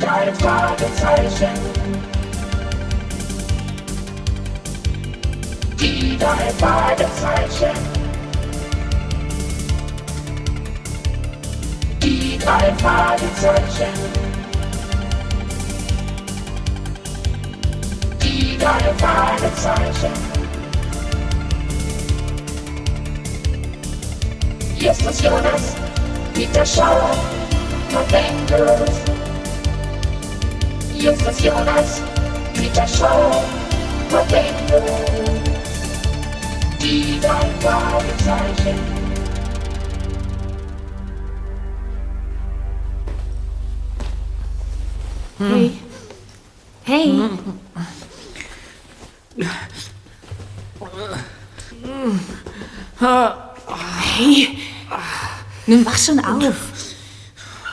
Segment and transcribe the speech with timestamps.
[0.00, 1.54] drei Fragezeichen.
[5.78, 7.78] Die drei Fragezeichen.
[12.02, 13.94] Die drei Fragezeichen.
[18.22, 20.40] Die drei Fragezeichen.
[24.76, 25.76] Hier ist das Jonas,
[26.32, 27.14] Peter Schauer,
[27.92, 28.78] November.
[28.78, 29.19] Hier ist
[31.00, 32.02] Jonas,
[32.52, 33.42] Peter Schauer,
[34.10, 34.82] November.
[36.78, 38.78] Die drei Fragezeichen.
[45.38, 45.72] Hey.
[46.84, 47.30] Hey.
[54.18, 54.58] Hey.
[55.66, 56.56] Nimm wach schon auf.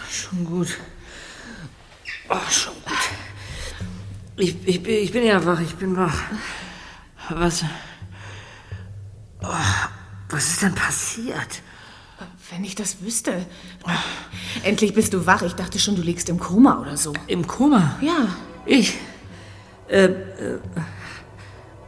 [0.10, 0.78] Schon gut.
[2.30, 2.77] Oh, schon gut.
[4.38, 6.16] Ich, ich, bin- ich bin ja wach, ich bin wach.
[7.30, 7.64] Was.
[9.42, 9.48] Oh,
[10.30, 11.62] was ist denn passiert?
[12.52, 13.46] Wenn ich das wüsste.
[14.64, 15.42] Endlich bist du wach.
[15.42, 17.14] Ich dachte schon, du liegst im Koma oder so.
[17.28, 17.98] Im Koma?
[18.02, 18.28] Ja.
[18.66, 18.98] Ich.
[19.90, 20.60] Äh, äh,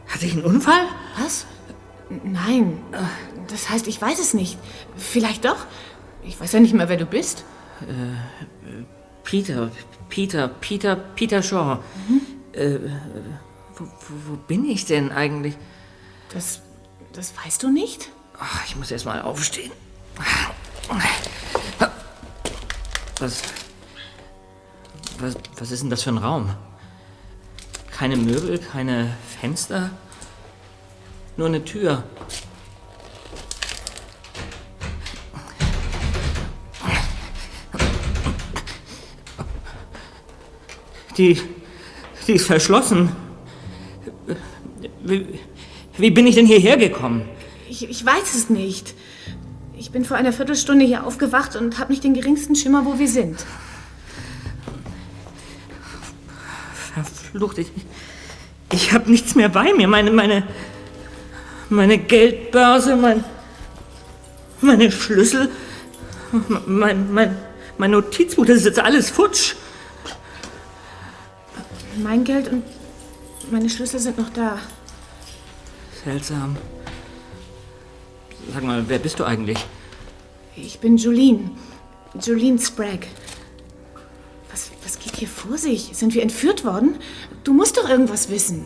[0.08, 0.82] hatte ich einen Unfall?
[1.22, 1.46] Was?
[2.24, 2.78] Nein.
[3.48, 4.58] Das heißt, ich weiß es nicht.
[4.96, 5.66] Vielleicht doch.
[6.24, 7.44] Ich weiß ja nicht mehr, wer du bist.
[9.24, 9.70] Peter,
[10.08, 11.78] Peter, Peter, Peter Shaw.
[12.52, 12.78] Äh,
[13.76, 15.56] wo, wo, wo bin ich denn eigentlich?
[16.32, 16.60] Das,
[17.12, 18.10] das weißt du nicht?
[18.38, 19.72] Ach, ich muss erst mal aufstehen.
[23.18, 23.42] Was,
[25.18, 26.54] was, was ist denn das für ein Raum?
[27.90, 29.90] Keine Möbel, keine Fenster,
[31.36, 32.02] nur eine Tür.
[41.18, 41.38] Die,
[42.30, 43.10] die ist verschlossen.
[45.02, 45.26] Wie,
[45.98, 47.28] wie bin ich denn hierher gekommen?
[47.68, 48.94] Ich, ich weiß es nicht.
[49.76, 53.08] Ich bin vor einer Viertelstunde hier aufgewacht und habe nicht den geringsten Schimmer, wo wir
[53.08, 53.44] sind.
[56.94, 57.72] Verflucht, ich,
[58.72, 59.88] ich habe nichts mehr bei mir.
[59.88, 60.44] Meine, meine,
[61.68, 63.24] meine Geldbörse, mein,
[64.60, 65.48] meine Schlüssel,
[66.66, 67.36] mein, mein,
[67.76, 69.56] mein Notizbuch, das ist jetzt alles futsch.
[71.96, 72.62] Mein Geld und
[73.50, 74.58] meine Schlüssel sind noch da.
[76.04, 76.56] Seltsam.
[78.52, 79.64] Sag mal, wer bist du eigentlich?
[80.56, 81.50] Ich bin Jolene.
[82.20, 83.06] Jolene Sprague.
[84.50, 85.90] Was, was geht hier vor sich?
[85.92, 86.96] Sind wir entführt worden?
[87.44, 88.64] Du musst doch irgendwas wissen.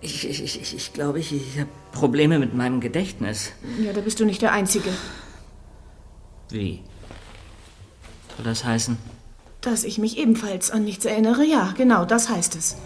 [0.00, 3.52] Ich, ich, ich, ich, ich glaube, ich, ich habe Probleme mit meinem Gedächtnis.
[3.80, 4.90] Ja, da bist du nicht der Einzige.
[6.50, 6.82] Wie?
[8.36, 8.98] Soll das heißen?
[9.64, 12.76] Dass ich mich ebenfalls an nichts erinnere, ja, genau, das heißt es.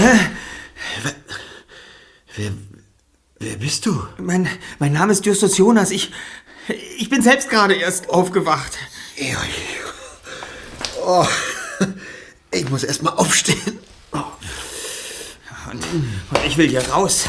[0.00, 0.18] Hey.
[2.36, 2.52] Wer,
[3.38, 4.02] wer bist du?
[4.16, 5.90] Mein, mein Name ist Justus Jonas.
[5.90, 6.10] Ich,
[6.96, 8.78] ich bin selbst gerade erst aufgewacht.
[11.04, 11.26] Oh,
[12.50, 13.78] ich muss erst mal aufstehen.
[15.70, 17.24] Und, und ich will hier raus.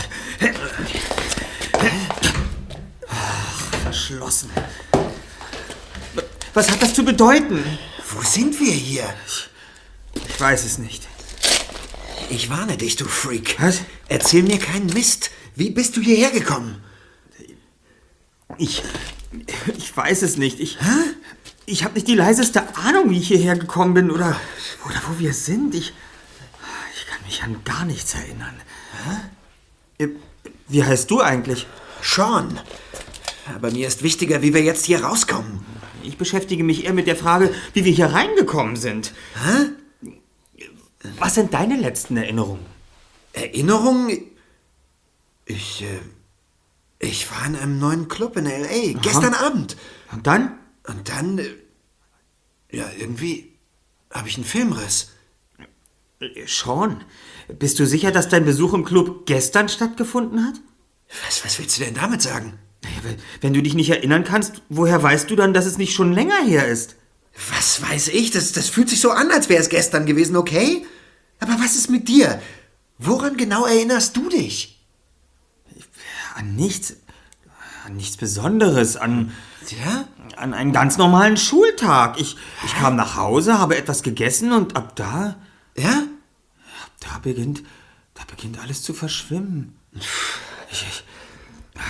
[3.09, 4.49] Ach, verschlossen.
[6.53, 7.65] Was hat das zu bedeuten?
[8.13, 9.13] Wo sind wir hier?
[10.13, 11.10] Ich weiß es nicht.
[12.31, 13.57] Ich warne dich, du Freak.
[13.59, 13.81] Was?
[14.07, 15.31] Erzähl mir keinen Mist.
[15.55, 16.81] Wie bist du hierher gekommen?
[18.57, 18.83] Ich.
[19.77, 20.61] Ich weiß es nicht.
[20.61, 20.77] Ich.
[21.65, 24.39] Ich habe nicht die leiseste Ahnung, wie ich hierher gekommen bin oder.
[24.85, 25.75] Oder wo wir sind.
[25.75, 25.93] Ich.
[26.95, 28.55] Ich kann mich an gar nichts erinnern.
[29.97, 30.09] Hä?
[30.69, 31.67] Wie heißt du eigentlich?
[32.01, 32.61] Sean.
[33.53, 35.65] Aber mir ist wichtiger, wie wir jetzt hier rauskommen.
[36.03, 39.11] Ich beschäftige mich eher mit der Frage, wie wir hier reingekommen sind.
[39.35, 39.71] Hä?
[41.19, 42.65] Was sind deine letzten Erinnerungen?
[43.33, 44.09] Erinnerung?
[45.45, 45.99] Ich, äh,
[46.99, 48.99] Ich war in einem neuen Club in L.A.
[48.99, 49.75] gestern Abend.
[50.11, 50.57] Und dann?
[50.87, 51.45] Und dann, äh,
[52.71, 53.51] ja, irgendwie
[54.11, 55.11] habe ich einen Filmriss.
[56.19, 57.03] Äh, Sean,
[57.47, 60.55] bist du sicher, dass dein Besuch im Club gestern stattgefunden hat?
[61.25, 62.59] Was, was willst du denn damit sagen?
[62.83, 65.93] Naja, wenn, wenn du dich nicht erinnern kannst, woher weißt du dann, dass es nicht
[65.93, 66.95] schon länger her ist?
[67.49, 68.31] Was weiß ich?
[68.31, 70.85] Das, das fühlt sich so an, als wäre es gestern gewesen, okay?
[71.39, 72.41] Aber was ist mit dir?
[72.97, 74.85] Woran genau erinnerst du dich?
[76.35, 76.95] An nichts.
[77.85, 78.95] An nichts Besonderes.
[78.95, 79.31] An.
[79.83, 80.07] Ja?
[80.35, 82.19] An einen ganz normalen Schultag.
[82.19, 85.37] Ich, ich kam nach Hause, habe etwas gegessen und ab da.
[85.75, 86.03] Ja?
[86.99, 87.63] Da beginnt.
[88.13, 89.75] Da beginnt alles zu verschwimmen.
[89.93, 90.07] Ich,
[90.71, 91.03] ich,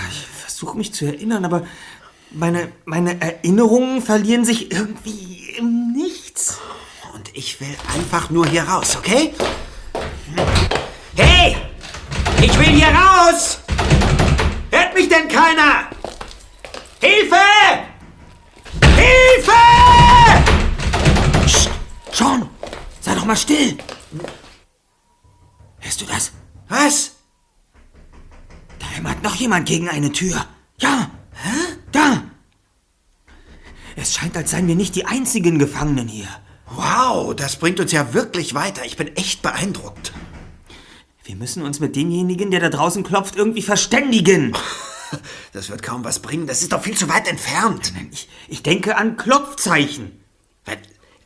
[0.10, 1.66] ich versuche mich zu erinnern, aber
[2.32, 6.60] meine, meine Erinnerungen verlieren sich irgendwie im Nichts.
[7.14, 9.34] Und ich will einfach nur hier raus, okay?
[11.16, 11.58] Hey!
[12.42, 13.60] Ich will hier raus!
[14.72, 15.90] Hört mich denn keiner?
[17.00, 17.36] Hilfe!
[18.96, 19.52] Hilfe!
[22.12, 22.50] Sean,
[23.02, 23.78] sei doch mal still.
[25.80, 26.32] Hörst du das?
[26.70, 27.12] Was?
[28.80, 30.46] Da hämmert noch jemand gegen eine Tür.
[30.80, 31.12] Ja.
[31.92, 32.24] Da.
[33.96, 36.28] Es scheint, als seien wir nicht die einzigen Gefangenen hier.
[36.74, 38.86] Wow, das bringt uns ja wirklich weiter.
[38.86, 40.14] Ich bin echt beeindruckt.
[41.24, 44.56] Wir müssen uns mit demjenigen, der da draußen klopft, irgendwie verständigen.
[45.52, 46.48] Das wird kaum was bringen.
[46.48, 47.92] Das ist doch viel zu weit entfernt.
[48.14, 50.14] Ich, ich denke an Klopfzeichen.
[50.64, 50.78] Was?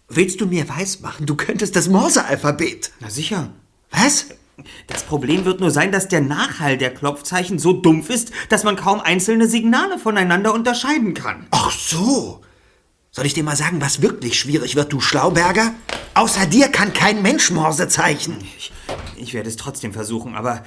[0.07, 2.91] Willst du mir weismachen, du könntest das Morse-Alphabet?
[2.99, 3.51] Na sicher.
[3.91, 4.25] Was?
[4.87, 8.75] Das Problem wird nur sein, dass der Nachhall der Klopfzeichen so dumpf ist, dass man
[8.75, 11.47] kaum einzelne Signale voneinander unterscheiden kann.
[11.51, 12.41] Ach so.
[13.11, 15.73] Soll ich dir mal sagen, was wirklich schwierig wird, du Schlauberger?
[16.15, 18.39] Außer dir kann kein Mensch Morse zeichnen.
[18.57, 18.73] Ich,
[19.15, 20.63] ich werde es trotzdem versuchen, aber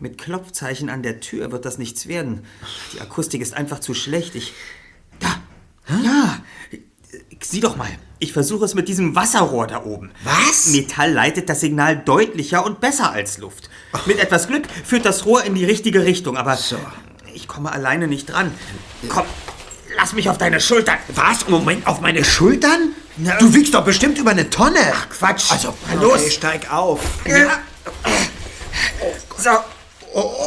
[0.00, 2.44] mit Klopfzeichen an der Tür wird das nichts werden.
[2.92, 4.34] Die Akustik ist einfach zu schlecht.
[4.34, 4.52] Ich.
[5.20, 5.40] Da!
[5.88, 6.42] Ja!
[7.40, 7.90] Sieh doch mal.
[8.24, 10.10] Ich versuche es mit diesem Wasserrohr da oben.
[10.24, 10.68] Was?
[10.68, 13.68] Metall leitet das Signal deutlicher und besser als Luft.
[14.06, 16.78] Mit etwas Glück führt das Rohr in die richtige Richtung, aber So.
[17.34, 18.50] ich komme alleine nicht dran.
[19.10, 19.26] Komm,
[19.94, 20.96] lass mich auf deine Schultern.
[21.08, 21.46] Was?
[21.50, 22.92] Moment, auf meine Schultern?
[23.18, 24.78] Na, du wiegst doch bestimmt über eine Tonne.
[24.94, 25.52] Ach, Quatsch.
[25.52, 26.22] Also, Na los.
[26.22, 27.00] Okay, steig auf.
[27.26, 27.58] Ja.
[29.36, 29.50] So.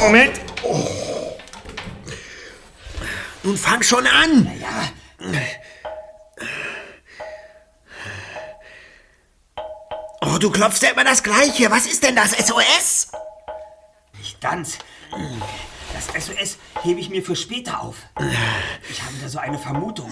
[0.01, 0.31] Moment.
[3.43, 4.49] Nun fang schon an.
[10.21, 11.69] Oh, du klopfst ja immer das Gleiche.
[11.69, 12.31] Was ist denn das?
[12.31, 13.09] SOS?
[14.17, 14.77] Nicht ganz.
[15.93, 17.97] Das SOS hebe ich mir für später auf.
[18.89, 20.11] Ich habe da so eine Vermutung.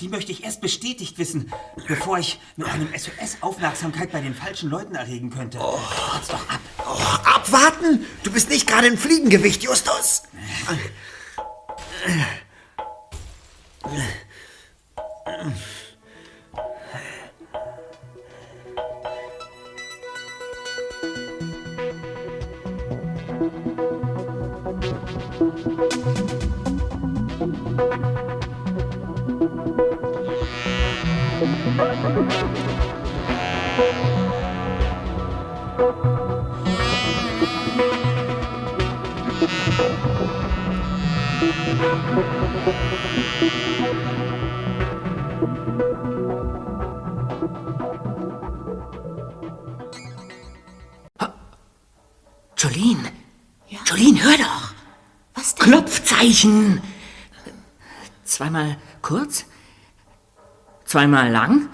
[0.00, 1.52] Die möchte ich erst bestätigt wissen,
[1.88, 5.58] bevor ich mit einem SOS Aufmerksamkeit bei den falschen Leuten erregen könnte.
[5.58, 6.60] Wart's doch ab.
[6.86, 8.04] Oh, abwarten?
[8.22, 10.24] Du bist nicht gerade ein Fliegengewicht, Justus.
[52.56, 53.12] Jolene.
[53.68, 54.74] Jolene, hör doch.
[55.34, 55.66] Was denn?
[55.66, 56.80] Klopfzeichen.
[58.24, 59.44] Zweimal kurz.
[60.86, 61.68] Zweimal lang.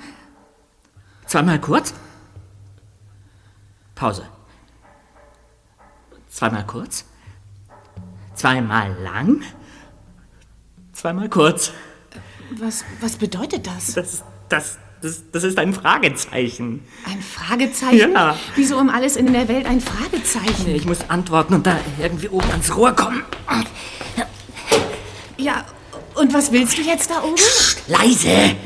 [1.26, 1.94] Zweimal kurz.
[4.02, 4.26] Pause.
[6.28, 7.04] Zweimal kurz.
[8.34, 9.42] Zweimal lang.
[10.92, 11.70] Zweimal kurz.
[12.58, 13.94] Was, was bedeutet das?
[13.94, 16.82] Das, das, das, das ist ein Fragezeichen.
[17.08, 18.12] Ein Fragezeichen?
[18.12, 18.36] Ja.
[18.56, 20.74] Wieso um alles in der Welt ein Fragezeichen?
[20.74, 23.22] Ich muss antworten und da irgendwie oben ans Rohr kommen.
[25.36, 25.64] Ja,
[26.16, 27.36] und was willst du jetzt da oben?
[27.86, 28.56] Leise!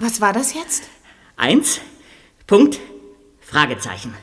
[0.00, 0.84] Was war das jetzt?
[1.36, 1.80] Eins,
[2.46, 2.80] Punkt,
[3.40, 4.14] Fragezeichen.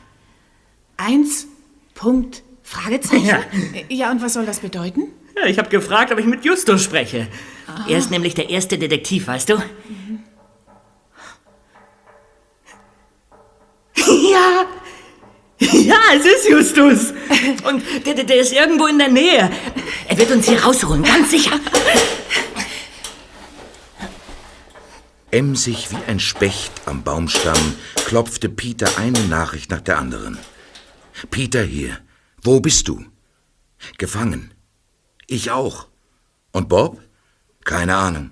[0.97, 1.47] Eins,
[1.93, 3.25] Punkt, Fragezeichen?
[3.25, 3.41] Ja.
[3.87, 5.03] Ja, und was soll das bedeuten?
[5.35, 7.27] Ja, ich habe gefragt, ob ich mit Justus spreche.
[7.87, 9.61] Er ist nämlich der erste Detektiv, weißt du?
[13.95, 14.65] Ja!
[15.59, 17.13] Ja, es ist Justus.
[17.67, 19.49] Und der, der, der ist irgendwo in der Nähe.
[20.07, 21.59] Er wird uns hier rausholen, ganz sicher.
[25.37, 27.75] Emsig wie ein Specht am Baumstamm
[28.07, 30.35] klopfte Peter eine Nachricht nach der anderen.
[31.29, 31.99] Peter hier.
[32.41, 33.05] Wo bist du?
[33.99, 34.51] Gefangen.
[35.27, 35.89] Ich auch.
[36.53, 36.99] Und Bob?
[37.65, 38.31] Keine Ahnung.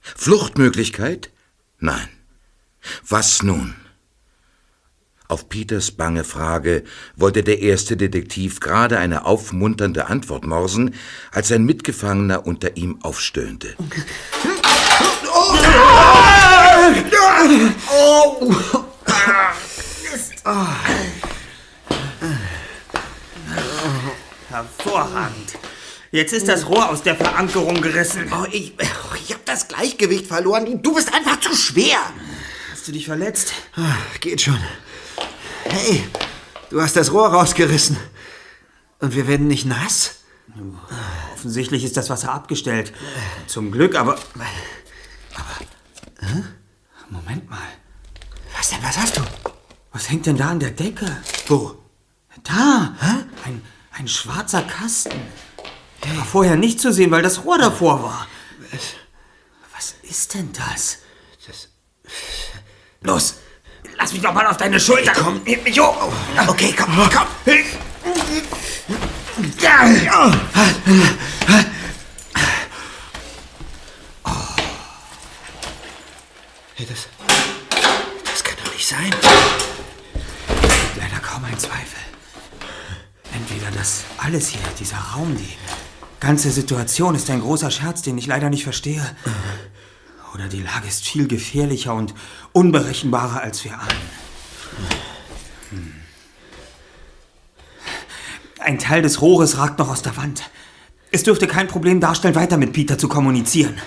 [0.00, 1.30] Fluchtmöglichkeit?
[1.78, 2.08] Nein.
[3.08, 3.76] Was nun?
[5.28, 6.82] Auf Peters bange Frage
[7.14, 10.96] wollte der erste Detektiv gerade eine aufmunternde Antwort morsen,
[11.30, 13.76] als ein Mitgefangener unter ihm aufstöhnte.
[24.48, 25.58] Hervorragend.
[26.12, 28.32] Jetzt ist das Rohr aus der Verankerung gerissen.
[28.32, 30.82] Oh, ich, oh, ich hab das Gleichgewicht verloren.
[30.82, 31.98] Du bist einfach zu schwer.
[32.72, 33.52] Hast du dich verletzt?
[33.76, 34.58] Ah, Geht schon.
[35.64, 36.04] Hey,
[36.70, 37.96] du hast das Rohr rausgerissen.
[38.98, 40.16] Und wir werden nicht nass?
[41.32, 42.92] Offensichtlich ist das Wasser abgestellt.
[43.46, 44.18] Zum Glück, aber.
[45.34, 45.56] Aber.
[46.20, 46.42] Hä?
[47.10, 47.58] Moment mal.
[48.56, 49.22] Was denn, was hast du?
[49.92, 51.16] Was hängt denn da an der Decke?
[51.48, 51.76] Wo?
[52.44, 52.94] Da!
[53.44, 53.62] Ein,
[53.98, 55.20] ein schwarzer Kasten.
[56.04, 58.26] Der war vorher nicht zu sehen, weil das Rohr davor war.
[59.74, 60.98] Was ist denn das?
[61.46, 61.68] Das,
[63.02, 63.34] Los!
[63.98, 65.40] Lass mich doch mal auf deine Schulter kommen!
[65.44, 66.12] Heb mich hoch!
[66.46, 67.26] okay, komm, komm.
[76.80, 77.08] Hey, das,
[78.24, 79.10] das kann doch nicht sein.
[80.96, 82.00] Leider kaum ein Zweifel.
[83.34, 85.58] Entweder das alles hier, dieser Raum, die
[86.20, 89.04] ganze Situation ist ein großer Scherz, den ich leider nicht verstehe.
[90.32, 92.14] Oder die Lage ist viel gefährlicher und
[92.52, 94.10] unberechenbarer, als wir ahnen.
[95.68, 95.94] Hm.
[98.58, 100.48] Ein Teil des Rohres ragt noch aus der Wand.
[101.10, 103.78] Es dürfte kein Problem darstellen, weiter mit Peter zu kommunizieren.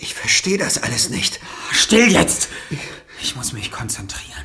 [0.00, 1.40] Ich verstehe das alles nicht.
[1.72, 2.48] Still jetzt!
[3.20, 4.44] Ich muss mich konzentrieren.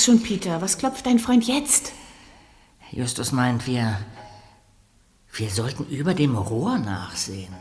[0.00, 1.92] Sag schon, Peter, was klopft dein Freund jetzt?
[2.90, 3.98] Justus meint, wir.
[5.32, 7.54] Wir sollten über dem Rohr nachsehen.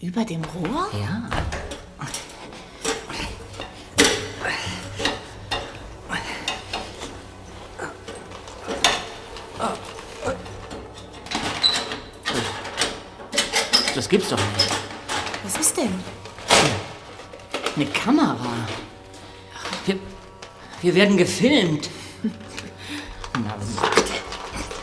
[0.00, 0.88] Über dem Rohr?
[1.00, 1.30] Ja.
[13.94, 14.83] Das gibt's doch nicht.
[20.84, 21.88] Wir werden gefilmt.
[23.32, 24.12] Na, warte.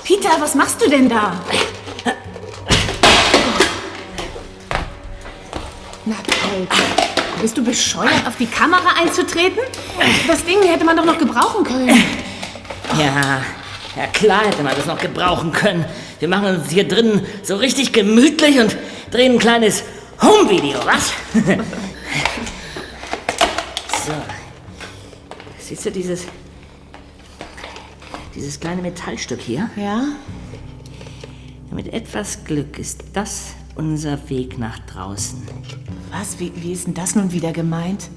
[0.03, 1.39] Peter, was machst du denn da?
[6.05, 6.75] Na, Alter.
[7.39, 9.59] Bist du bescheuert, auf die Kamera einzutreten?
[10.27, 12.03] Das Ding hätte man doch noch gebrauchen können.
[12.97, 13.41] Ja,
[13.95, 15.85] ja klar hätte man das noch gebrauchen können.
[16.19, 18.75] Wir machen uns hier drinnen so richtig gemütlich und
[19.11, 19.83] drehen ein kleines
[20.21, 21.13] Home-Video, was?
[24.05, 24.13] so.
[25.71, 26.25] Siehst du dieses...
[28.35, 29.69] Dieses kleine Metallstück hier?
[29.77, 30.03] Ja?
[31.71, 35.41] Mit etwas Glück ist das unser Weg nach draußen.
[36.11, 36.39] Was?
[36.39, 38.09] Wie, wie ist denn das nun wieder gemeint?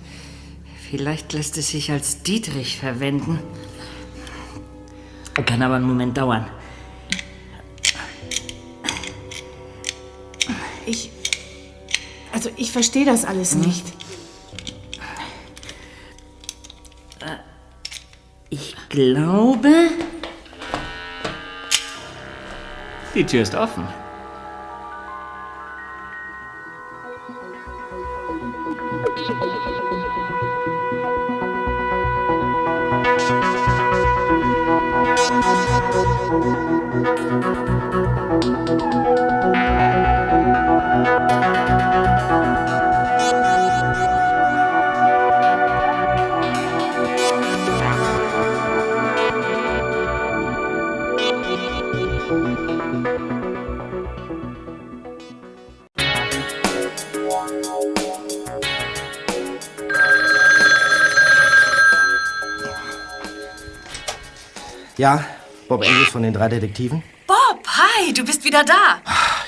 [0.91, 3.39] Vielleicht lässt es sich als Dietrich verwenden.
[5.47, 6.49] Kann aber einen Moment dauern.
[10.87, 11.13] Ich.
[12.33, 13.85] Also, ich verstehe das alles nicht.
[18.95, 19.91] Glaube.
[23.15, 23.87] Die Tür ist offen.
[66.15, 67.03] Von den drei Detektiven.
[67.27, 69.01] Bob, hi, du bist wieder da.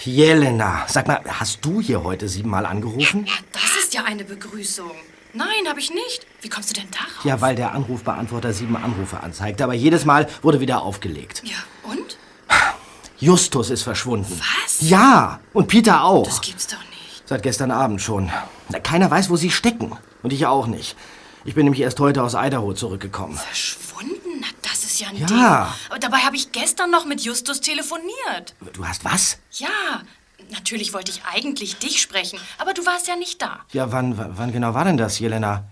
[0.02, 3.24] Jelena, sag mal, hast du hier heute siebenmal angerufen?
[3.52, 4.90] Das ist ja eine Begrüßung.
[5.32, 6.26] Nein, habe ich nicht.
[6.40, 7.24] Wie kommst du denn darauf?
[7.24, 11.42] Ja, weil der Anrufbeantworter sieben Anrufe anzeigt, aber jedes Mal wurde wieder aufgelegt.
[11.44, 11.54] Ja,
[11.84, 12.18] und?
[13.20, 14.40] Justus ist verschwunden.
[14.64, 14.80] Was?
[14.80, 16.26] Ja, und Peter auch.
[16.26, 17.22] Das gibt's doch nicht.
[17.26, 18.28] Seit gestern Abend schon.
[18.82, 19.96] Keiner weiß, wo sie stecken.
[20.24, 20.96] Und ich auch nicht.
[21.44, 23.36] Ich bin nämlich erst heute aus Idaho zurückgekommen.
[23.36, 24.16] Verschwunden?
[24.40, 25.26] Na, das ist ja ein Ja.
[25.26, 25.38] Ding.
[25.38, 28.54] Aber dabei habe ich gestern noch mit Justus telefoniert.
[28.72, 29.38] Du hast was?
[29.50, 30.02] Ja,
[30.50, 33.60] natürlich wollte ich eigentlich dich sprechen, aber du warst ja nicht da.
[33.72, 35.64] Ja, wann, wann genau war denn das, Jelena?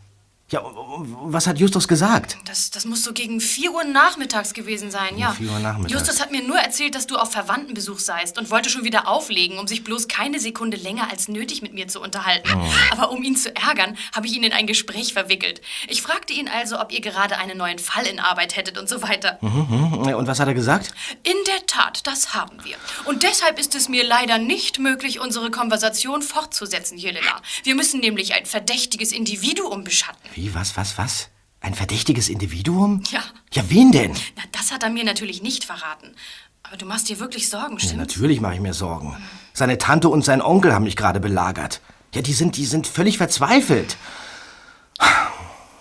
[0.51, 2.37] Ja, was hat Justus gesagt?
[2.45, 5.33] Das, das muss so gegen 4 Uhr nachmittags gewesen sein, ja.
[5.33, 5.93] 4 Uhr nachmittags.
[5.93, 9.59] Justus hat mir nur erzählt, dass du auf Verwandtenbesuch seist und wollte schon wieder auflegen,
[9.59, 12.51] um sich bloß keine Sekunde länger als nötig mit mir zu unterhalten.
[12.55, 12.93] Oh.
[12.93, 15.63] Aber um ihn zu ärgern, habe ich ihn in ein Gespräch verwickelt.
[15.89, 19.01] Ich fragte ihn also, ob ihr gerade einen neuen Fall in Arbeit hättet und so
[19.01, 19.39] weiter.
[19.41, 20.15] Mhm.
[20.15, 20.93] Und was hat er gesagt?
[21.23, 22.77] In der Tat, das haben wir.
[23.07, 27.41] Und deshalb ist es mir leider nicht möglich, unsere Konversation fortzusetzen, Jelena.
[27.63, 30.34] Wir müssen nämlich ein verdächtiges Individuum beschatten.
[30.35, 31.29] Wie, was, was, was?
[31.61, 33.03] Ein verdächtiges Individuum?
[33.11, 33.21] Ja.
[33.53, 34.13] Ja, wen denn?
[34.37, 36.15] Na, das hat er mir natürlich nicht verraten.
[36.63, 37.97] Aber du machst dir wirklich Sorgen, Ja, stimmt's?
[37.97, 39.17] natürlich mache ich mir Sorgen.
[39.53, 41.81] Seine Tante und sein Onkel haben mich gerade belagert.
[42.15, 43.97] Ja, die sind, die sind völlig verzweifelt.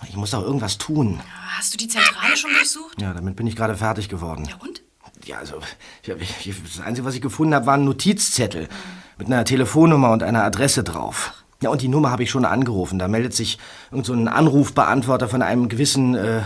[0.08, 1.20] Ich muss doch irgendwas tun.
[1.58, 3.00] Hast du die Zentrale schon durchsucht?
[3.00, 4.44] Ja, damit bin ich gerade fertig geworden.
[4.48, 4.82] Ja, und?
[5.24, 5.58] Ja, also,
[6.06, 8.68] das Einzige, was ich gefunden habe, war ein Notizzettel
[9.16, 11.32] mit einer Telefonnummer und einer Adresse drauf.
[11.64, 12.98] Ja, und die Nummer habe ich schon angerufen.
[12.98, 13.58] Da meldet sich
[13.90, 16.42] irgend so ein Anrufbeantworter von einem gewissen äh,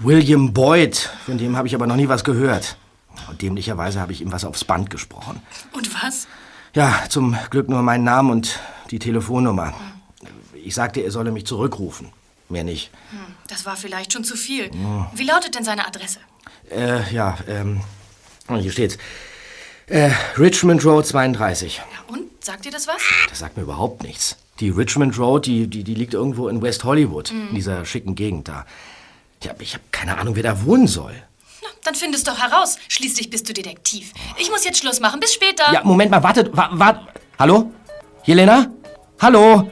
[0.00, 1.08] William Boyd.
[1.24, 2.76] Von dem habe ich aber noch nie was gehört.
[3.28, 5.40] Und dämlicherweise habe ich ihm was aufs Band gesprochen.
[5.72, 6.26] Und was?
[6.74, 8.58] Ja, zum Glück nur meinen Namen und
[8.90, 9.72] die Telefonnummer.
[10.64, 12.08] Ich sagte, er solle mich zurückrufen.
[12.48, 12.90] Mehr nicht.
[13.12, 14.68] Hm, das war vielleicht schon zu viel.
[15.14, 16.18] Wie lautet denn seine Adresse?
[16.72, 17.82] Äh, ja, ähm,
[18.48, 18.98] hier steht's.
[19.86, 21.76] Äh, Richmond Road 32.
[21.76, 22.30] Ja, und?
[22.42, 22.96] Sagt dir das was?
[23.28, 24.36] Das sagt mir überhaupt nichts.
[24.60, 28.48] Die Richmond Road, die, die, die liegt irgendwo in West Hollywood, in dieser schicken Gegend
[28.48, 28.66] da.
[29.42, 31.14] Ja, ich habe keine Ahnung, wer da wohnen soll.
[31.62, 32.76] Na, dann findest doch heraus.
[32.88, 34.12] Schließlich bist du Detektiv.
[34.38, 35.18] Ich muss jetzt Schluss machen.
[35.18, 35.72] Bis später.
[35.72, 37.70] Ja, Moment mal, wartet, wa, wa, Hallo?
[38.24, 38.66] Jelena?
[39.18, 39.70] Hallo?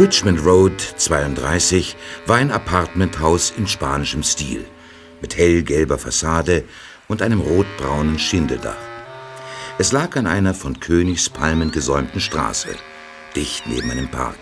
[0.00, 4.64] Richmond Road 32 war ein Apartmenthaus in spanischem Stil,
[5.20, 6.64] mit hellgelber Fassade
[7.06, 8.78] und einem rotbraunen Schindeldach.
[9.76, 12.70] Es lag an einer von Königspalmen gesäumten Straße,
[13.36, 14.38] dicht neben einem Park.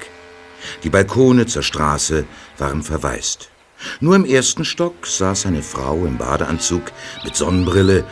[0.84, 2.24] Die Balkone zur Straße
[2.56, 3.50] waren verwaist.
[3.98, 6.92] Nur im ersten Stock saß eine Frau im Badeanzug
[7.24, 8.04] mit Sonnenbrille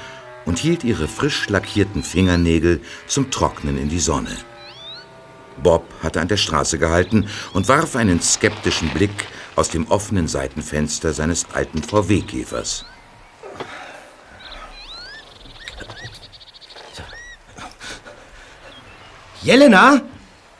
[0.47, 4.37] und hielt ihre frisch lackierten Fingernägel zum Trocknen in die Sonne.
[5.63, 11.13] Bob hatte an der Straße gehalten und warf einen skeptischen Blick aus dem offenen Seitenfenster
[11.13, 12.85] seines alten VW-Käfers.
[19.43, 20.01] Jelena?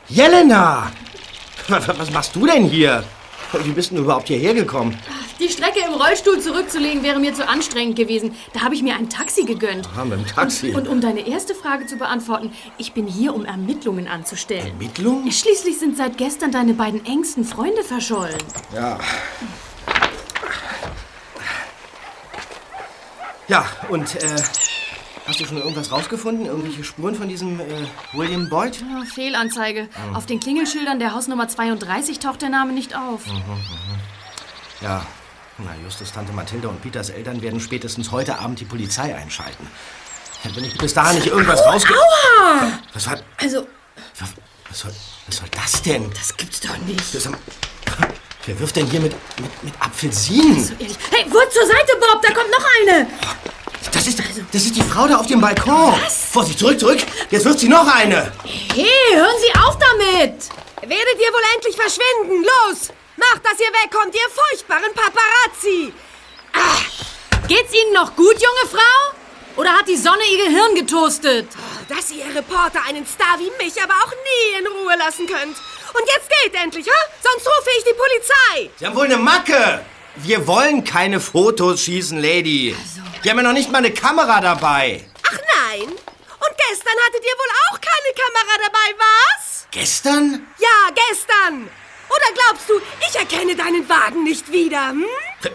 [0.07, 0.91] Jelena!
[1.67, 3.03] Was, machst du denn hier?
[3.63, 4.97] Wie bist du überhaupt hierher gekommen?
[5.39, 8.35] Die Strecke im Rollstuhl zurückzulegen wäre mir zu anstrengend gewesen.
[8.53, 9.87] Da habe ich mir ein Taxi gegönnt.
[9.95, 10.73] Ah, mit dem Taxi.
[10.73, 14.67] Und um deine erste Frage zu beantworten, ich bin hier, um Ermittlungen anzustellen.
[14.67, 15.29] Ermittlung?
[15.31, 18.37] Schließlich sind seit gestern deine beiden engsten Freunde verschollen.
[18.73, 18.99] Ja.
[23.47, 24.35] Ja, und äh,
[25.25, 26.47] hast du schon irgendwas rausgefunden?
[26.47, 27.63] Irgendwelche Spuren von diesem äh,
[28.13, 28.83] William Boyd?
[28.83, 29.87] Ah, Fehlanzeige.
[30.13, 33.21] Auf den Klingelschildern der Hausnummer 32 taucht der Name nicht auf.
[34.81, 35.05] Ja.
[35.59, 39.67] Na, Justus, Tante Mathilda und Peters Eltern werden spätestens heute Abend die Polizei einschalten.
[40.53, 41.93] Wenn ich bis dahin nicht irgendwas rausge...
[41.93, 42.71] Aua!
[42.93, 43.17] Was war...
[43.37, 43.67] Also,
[44.19, 44.29] Was,
[44.69, 44.91] was, soll,
[45.25, 46.09] was soll das denn?
[46.11, 47.13] das gibt's doch nicht.
[47.13, 47.27] Das
[48.45, 50.63] Wer wirft denn hier mit, mit, mit Apfelsinen?
[50.63, 50.73] So.
[51.11, 53.07] Hey, Wurz zur Seite, Bob, da kommt noch eine.
[53.91, 54.19] Das ist,
[54.51, 55.95] das ist die Frau da auf dem Balkon.
[56.31, 56.99] Vorsicht, zurück, zurück.
[57.29, 58.31] Jetzt wirft sie noch eine.
[58.73, 60.49] Hey, hören Sie auf damit.
[60.81, 62.43] Werdet ihr wohl endlich verschwinden?
[62.45, 62.89] Los!
[63.17, 65.91] Macht, dass ihr wegkommt, ihr furchtbaren Paparazzi!
[67.47, 69.15] Geht's Ihnen noch gut, junge Frau?
[69.55, 71.47] Oder hat die Sonne Ihr Gehirn getoastet?
[71.89, 75.57] Dass ihr Reporter einen Star wie mich aber auch nie in Ruhe lassen könnt.
[75.93, 77.09] Und jetzt geht endlich, ha?
[77.23, 78.69] Sonst rufe ich die Polizei.
[78.77, 79.83] Sie haben wohl eine Macke.
[80.17, 82.75] Wir wollen keine Fotos schießen, Lady.
[83.23, 85.03] Wir haben ja noch nicht mal eine Kamera dabei.
[85.23, 85.83] Ach nein.
[85.87, 89.67] Und gestern hattet ihr wohl auch keine Kamera dabei, was?
[89.71, 90.47] Gestern?
[90.59, 91.69] Ja, gestern.
[92.09, 92.73] Oder glaubst du,
[93.07, 95.05] ich erkenne deinen Wagen nicht wieder, hm?
[95.43, 95.51] Der,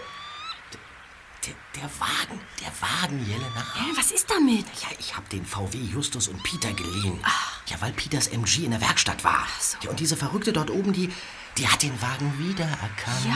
[1.75, 3.67] der Wagen, der Wagen, Jelena.
[3.97, 4.67] Was ist damit?
[4.81, 7.19] Ja, ich habe den VW Justus und Peter geliehen.
[7.67, 9.47] Ja, weil Peters MG in der Werkstatt war.
[9.83, 11.13] Ja, und diese Verrückte dort oben, die,
[11.59, 13.25] die hat den Wagen wiedererkannt.
[13.25, 13.33] Ja.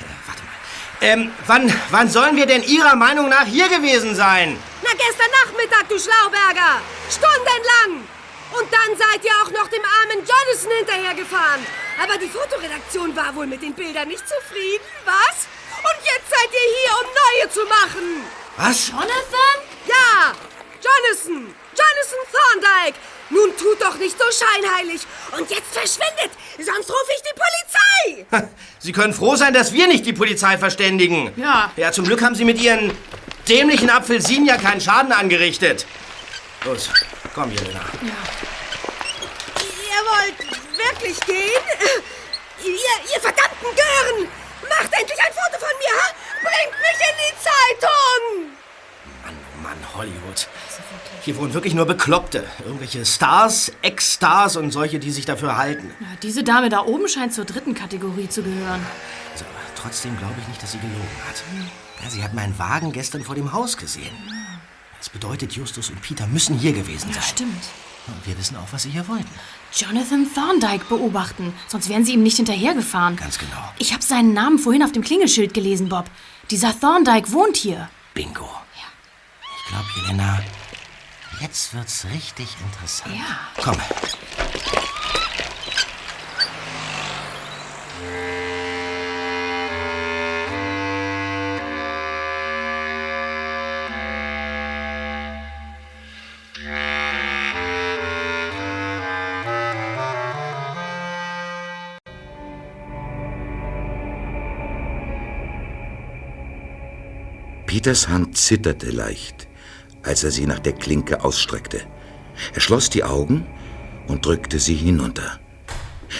[0.00, 0.58] Äh, warte mal.
[1.00, 4.58] Ähm, wann, wann sollen wir denn Ihrer Meinung nach hier gewesen sein?
[4.82, 6.80] Na, gestern Nachmittag, du Schlauberger.
[7.08, 8.04] Stundenlang.
[8.52, 11.66] Und dann seid ihr auch noch dem armen Jonathan hinterhergefahren.
[12.02, 15.46] Aber die Fotoredaktion war wohl mit den Bildern nicht zufrieden, was?
[15.78, 18.24] Und jetzt seid ihr hier, um neue zu machen.
[18.56, 18.88] Was?
[18.88, 19.58] Jonathan?
[19.86, 20.34] Ja,
[20.82, 21.54] Jonathan.
[21.78, 22.98] Jonathan Thorndyke.
[23.30, 25.02] Nun tut doch nicht so scheinheilig.
[25.36, 28.48] Und jetzt verschwindet, sonst rufe ich die Polizei.
[28.78, 31.32] Sie können froh sein, dass wir nicht die Polizei verständigen.
[31.36, 31.70] Ja.
[31.76, 32.96] Ja, zum Glück haben Sie mit Ihren
[33.48, 35.86] dämlichen Apfelsinen ja keinen Schaden angerichtet.
[36.64, 36.88] Los,
[37.38, 37.80] komm, Jelena.
[39.62, 40.38] Ihr wollt
[40.76, 41.64] wirklich gehen?
[42.64, 44.28] Ihr, ihr verdammten Gören!
[44.68, 46.08] Macht endlich ein Foto von mir, ha?
[46.42, 48.22] Bringt mich in die Zeitung!
[49.22, 50.48] Mann, oh Mann, Hollywood.
[51.22, 52.44] Hier wohnen wirklich nur Bekloppte.
[52.64, 55.94] Irgendwelche Stars, Ex-Stars und solche, die sich dafür halten.
[56.00, 58.84] Ja, diese Dame da oben scheint zur dritten Kategorie zu gehören.
[59.32, 59.44] Also,
[59.76, 61.42] trotzdem glaube ich nicht, dass sie gelogen hat.
[62.02, 64.16] Ja, sie hat meinen Wagen gestern vor dem Haus gesehen.
[64.98, 67.22] Das bedeutet, Justus und Peter müssen hier gewesen Ja, sein.
[67.30, 67.64] stimmt.
[68.08, 69.28] Und wir wissen auch, was sie hier wollten.
[69.72, 73.16] Jonathan Thorndyke beobachten, sonst wären sie ihm nicht hinterhergefahren.
[73.16, 73.72] Ganz genau.
[73.78, 76.10] Ich habe seinen Namen vorhin auf dem Klingelschild gelesen, Bob.
[76.50, 77.90] Dieser Thorndyke wohnt hier.
[78.14, 78.48] Bingo.
[79.58, 80.40] Ich glaube, Jelena,
[81.42, 83.14] jetzt wird's richtig interessant.
[83.14, 83.62] Ja.
[83.62, 83.76] Komm.
[107.78, 109.46] Peters Hand zitterte leicht,
[110.02, 111.80] als er sie nach der Klinke ausstreckte.
[112.52, 113.46] Er schloss die Augen
[114.08, 115.38] und drückte sie hinunter.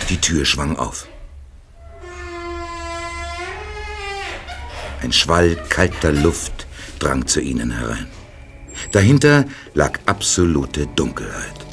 [0.09, 1.09] Die Tür schwang auf.
[5.03, 6.69] Ein Schwall kalter Luft
[7.01, 8.07] drang zu ihnen herein.
[8.93, 9.45] Dahinter
[9.75, 11.67] lag absolute Dunkelheit.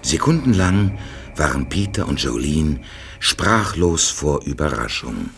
[0.00, 0.98] Sekundenlang
[1.36, 2.80] waren Peter und Jolene
[3.18, 5.28] sprachlos vor Überraschung.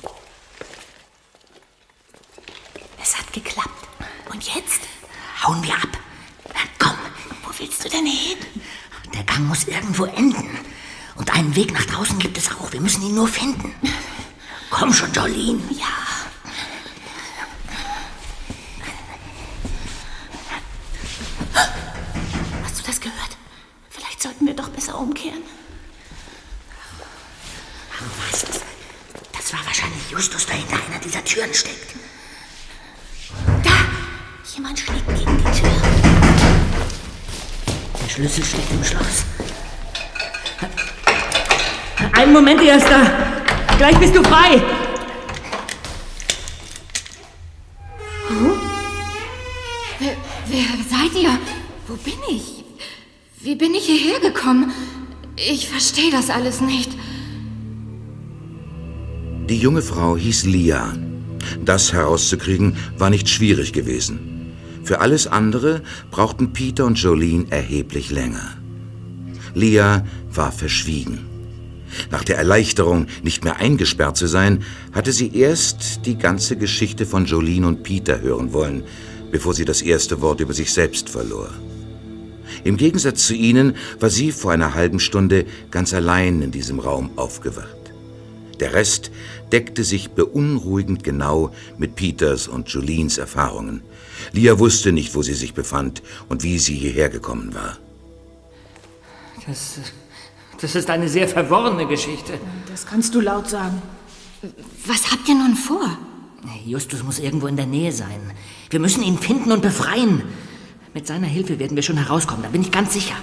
[3.02, 3.71] Es hat geklappt.
[4.42, 4.80] Jetzt
[5.44, 5.88] hauen wir ab.
[6.78, 6.96] Komm,
[7.44, 8.38] wo willst du denn hin?
[9.14, 10.58] Der Gang muss irgendwo enden.
[11.14, 12.72] Und einen Weg nach draußen gibt es auch.
[12.72, 13.72] Wir müssen ihn nur finden.
[14.70, 15.62] Komm schon, Jolene.
[15.70, 15.86] Ja.
[22.64, 23.36] Hast du das gehört?
[23.90, 25.42] Vielleicht sollten wir doch besser umkehren.
[28.30, 28.40] Was?
[28.40, 28.60] Das,
[29.32, 31.94] das war wahrscheinlich Justus, der hinter einer dieser Türen steckt.
[33.62, 33.70] Da!
[34.54, 35.70] Jemand schlägt gegen die Tür.
[38.00, 39.24] Der Schlüssel steckt im Schloss.
[42.12, 43.10] Einen Moment, Erster.
[43.76, 44.62] Gleich bist du frei.
[49.98, 50.16] Wer,
[50.48, 51.38] wer seid ihr?
[51.86, 52.64] Wo bin ich?
[53.40, 54.72] Wie bin ich hierher gekommen?
[55.36, 56.90] Ich verstehe das alles nicht.
[59.48, 60.94] Die junge Frau hieß Lia.
[61.62, 64.31] Das herauszukriegen war nicht schwierig gewesen.
[64.84, 68.56] Für alles andere brauchten Peter und Jolene erheblich länger.
[69.54, 71.26] Lia war verschwiegen.
[72.10, 77.26] Nach der Erleichterung, nicht mehr eingesperrt zu sein, hatte sie erst die ganze Geschichte von
[77.26, 78.84] Jolene und Peter hören wollen,
[79.30, 81.50] bevor sie das erste Wort über sich selbst verlor.
[82.64, 87.10] Im Gegensatz zu ihnen war sie vor einer halben Stunde ganz allein in diesem Raum
[87.16, 87.76] aufgewacht.
[88.60, 89.10] Der Rest
[89.50, 93.82] deckte sich beunruhigend genau mit Peters und Jolines Erfahrungen.
[94.32, 97.78] Lia wusste nicht, wo sie sich befand und wie sie hierher gekommen war.
[99.46, 99.80] Das,
[100.60, 102.34] das ist eine sehr verworrene Geschichte.
[102.70, 103.82] Das kannst du laut sagen.
[104.86, 105.98] Was habt ihr nun vor?
[106.64, 108.20] Justus muss irgendwo in der Nähe sein.
[108.70, 110.22] Wir müssen ihn finden und befreien.
[110.94, 113.14] Mit seiner Hilfe werden wir schon herauskommen, da bin ich ganz sicher.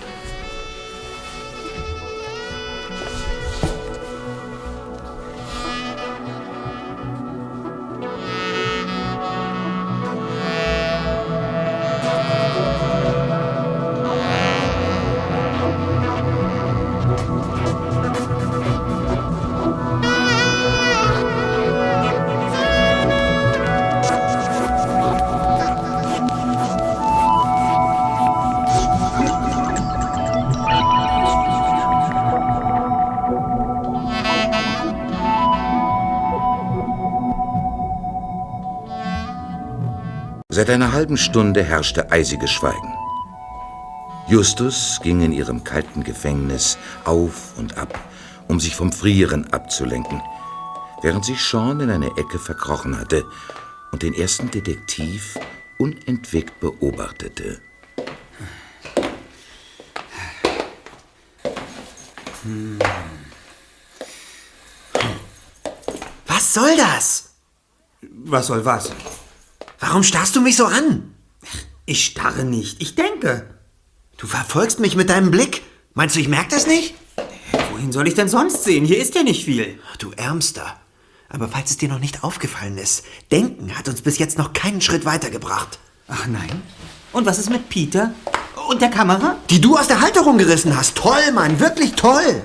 [40.59, 42.93] Seit einer halben Stunde herrschte eisiges Schweigen.
[44.27, 47.97] Justus ging in ihrem kalten Gefängnis auf und ab,
[48.49, 50.21] um sich vom Frieren abzulenken,
[51.01, 53.23] während sich Sean in eine Ecke verkrochen hatte
[53.93, 55.39] und den ersten Detektiv
[55.77, 57.61] unentwegt beobachtete.
[66.27, 67.29] Was soll das?
[68.01, 68.91] Was soll was?
[69.79, 71.13] Warum starrst du mich so an?
[71.85, 73.49] Ich starre nicht, ich denke.
[74.17, 75.63] Du verfolgst mich mit deinem Blick.
[75.93, 76.93] Meinst du, ich merk das nicht?
[77.71, 78.85] Wohin soll ich denn sonst sehen?
[78.85, 79.79] Hier ist ja nicht viel.
[79.97, 80.77] Du Ärmster.
[81.29, 84.81] Aber falls es dir noch nicht aufgefallen ist, Denken hat uns bis jetzt noch keinen
[84.81, 85.79] Schritt weitergebracht.
[86.07, 86.61] Ach nein.
[87.13, 88.13] Und was ist mit Peter?
[88.67, 89.37] Und der Kamera?
[89.49, 90.95] Die du aus der Halterung gerissen hast.
[90.95, 92.41] Toll, Mann, wirklich toll.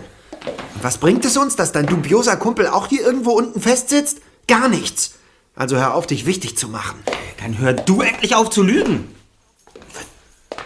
[0.75, 4.21] Und was bringt es uns, dass dein dubioser Kumpel auch hier irgendwo unten festsitzt?
[4.47, 5.14] Gar nichts.
[5.57, 6.99] Also hör auf, dich wichtig zu machen.
[7.41, 9.15] Dann hör du endlich auf zu lügen.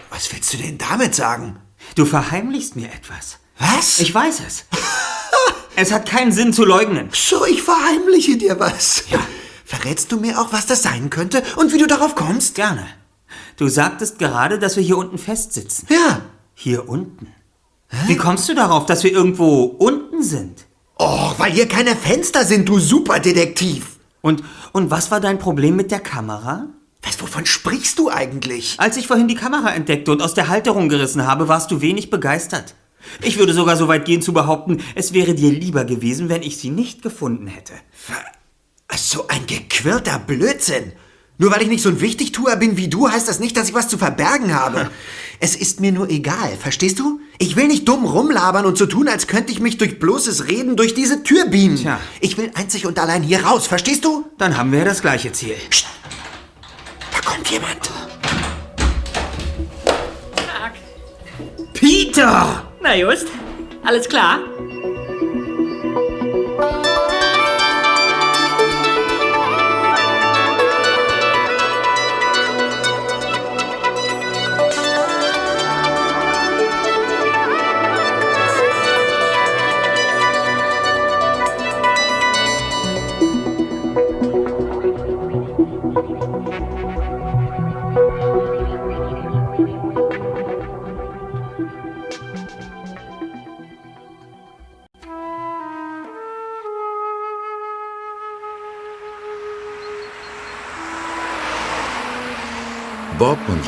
[0.09, 1.57] Was willst du denn damit sagen?
[1.95, 3.37] Du verheimlichst mir etwas.
[3.59, 3.99] Was?
[3.99, 4.65] Ich weiß es.
[5.75, 7.09] es hat keinen Sinn zu leugnen.
[7.13, 9.03] So, ich verheimliche dir was.
[9.09, 9.19] Ja.
[9.63, 12.55] Verrätst du mir auch, was das sein könnte und wie du darauf kommst?
[12.55, 12.87] Gerne.
[13.57, 15.87] Du sagtest gerade, dass wir hier unten festsitzen.
[15.91, 16.21] Ja.
[16.55, 17.27] Hier unten?
[18.07, 20.65] Wie kommst du darauf, dass wir irgendwo unten sind?
[20.97, 23.98] Oh, weil hier keine Fenster sind, du Superdetektiv.
[24.21, 26.67] Und, und was war dein Problem mit der Kamera?
[27.01, 28.75] Was, wovon sprichst du eigentlich?
[28.77, 32.09] Als ich vorhin die Kamera entdeckte und aus der Halterung gerissen habe, warst du wenig
[32.09, 32.75] begeistert.
[33.21, 36.57] Ich würde sogar so weit gehen zu behaupten, es wäre dir lieber gewesen, wenn ich
[36.57, 37.73] sie nicht gefunden hätte.
[38.95, 40.91] So ein gequirlter Blödsinn.
[41.37, 43.73] Nur weil ich nicht so ein Wichtigtuer bin wie du, heißt das nicht, dass ich
[43.73, 44.91] was zu verbergen habe.
[45.41, 47.21] Es ist mir nur egal, verstehst du?
[47.37, 50.75] Ich will nicht dumm rumlabern und so tun, als könnte ich mich durch bloßes Reden
[50.75, 51.77] durch diese Tür beamen.
[51.77, 51.99] Tja.
[52.19, 54.25] Ich will einzig und allein hier raus, verstehst du?
[54.37, 55.55] Dann haben wir ja das gleiche Ziel.
[55.69, 55.87] Psst.
[57.13, 57.89] Da kommt jemand.
[61.73, 62.69] Peter!
[62.81, 63.27] Na just,
[63.85, 64.39] alles klar?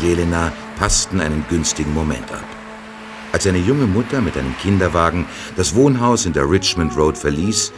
[0.02, 2.46] Jelena passten einen günstigen Moment ab.
[3.32, 7.72] Als eine junge Mutter mit einem Kinderwagen das Wohnhaus in der Richmond Road verließ,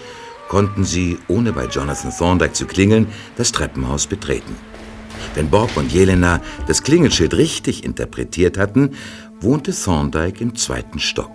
[0.48, 4.56] konnten sie, ohne bei Jonathan Thorndyke zu klingeln, das Treppenhaus betreten.
[5.36, 8.92] Wenn Bob und Jelena das Klingelschild richtig interpretiert hatten,
[9.40, 11.32] wohnte Thorndyke im zweiten Stock.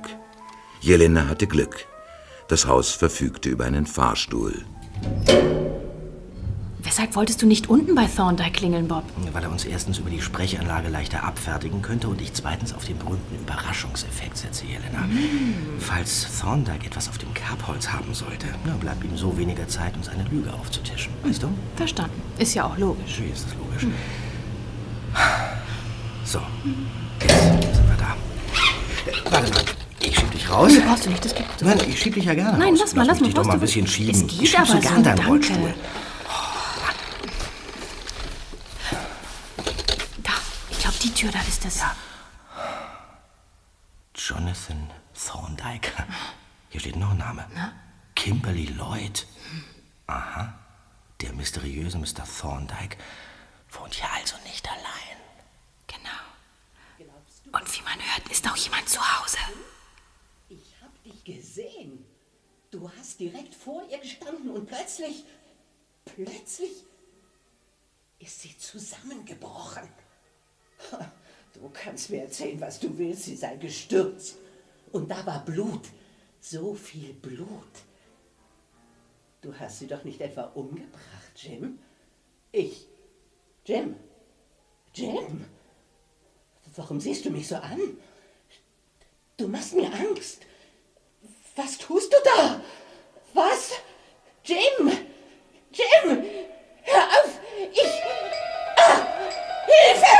[0.80, 1.86] Jelena hatte Glück.
[2.48, 4.64] Das Haus verfügte über einen Fahrstuhl.
[6.88, 9.04] Weshalb wolltest du nicht unten bei Thorndyke klingeln, Bob?
[9.34, 12.96] Weil er uns erstens über die Sprechanlage leichter abfertigen könnte und ich zweitens auf den
[12.98, 15.04] berühmten Überraschungseffekt setze, Jelena.
[15.78, 20.08] Falls Thorndyke etwas auf dem Kerbholz haben sollte, na, bleibt ihm so weniger Zeit, uns
[20.08, 21.12] eine Lüge aufzutischen.
[21.24, 21.48] Weißt du?
[21.76, 22.22] Verstanden.
[22.38, 23.20] Ist ja auch logisch.
[23.20, 23.86] Wie ist das logisch?
[26.24, 26.40] So,
[27.20, 28.16] jetzt sind wir da.
[29.30, 29.62] Warte mal,
[30.00, 30.72] ich schieb dich raus.
[30.72, 31.66] Nee, brauchst du nicht, das geht so.
[31.66, 32.78] Nein, ich schieb dich ja gerne Nein, raus.
[32.80, 34.22] lass mal, lass mich mal, dich doch mal ein bisschen schieben.
[34.22, 35.18] Es geht ich aber so so, deinen.
[35.26, 35.74] Rollstuhl.
[40.22, 40.32] Da,
[41.18, 41.80] ich glaube, die Tür, da ist es.
[41.80, 41.96] Ja.
[44.14, 45.92] Jonathan Thorndyke.
[46.70, 47.46] Hier steht noch ein Name.
[48.14, 49.26] Kimberly Lloyd.
[50.06, 50.54] Aha.
[51.20, 52.24] Der mysteriöse Mr.
[52.24, 52.98] Thorndyke
[53.70, 55.18] wohnt hier also nicht allein.
[55.88, 57.08] Genau.
[57.58, 59.38] Und wie man hört, ist auch jemand zu Hause.
[60.48, 62.04] Ich hab dich gesehen.
[62.70, 65.24] Du hast direkt vor ihr gestanden und plötzlich,
[66.04, 66.84] plötzlich
[68.20, 69.88] ist sie zusammengebrochen.
[71.54, 74.36] Du kannst mir erzählen, was du willst, sie sei gestürzt.
[74.92, 75.88] Und da war Blut,
[76.40, 77.48] so viel Blut.
[79.40, 81.80] Du hast sie doch nicht etwa umgebracht, Jim?
[82.52, 82.86] Ich.
[83.64, 83.96] Jim.
[84.94, 85.46] Jim.
[86.76, 87.80] Warum siehst du mich so an?
[89.36, 90.42] Du machst mir Angst.
[91.56, 92.60] Was tust du da?
[93.34, 93.72] Was?
[94.44, 94.90] Jim!
[95.72, 96.24] Jim!
[96.82, 97.40] Hör auf!
[97.72, 98.02] Ich.
[98.76, 99.06] Ah!
[99.66, 100.17] Hilfe!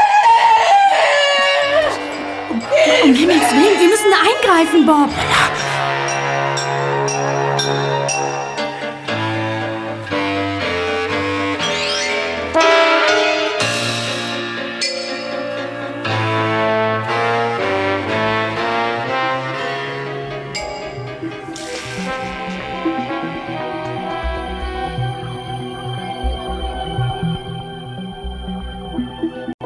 [3.05, 5.11] Um Himmels Willen, wir müssen eingreifen, Bob.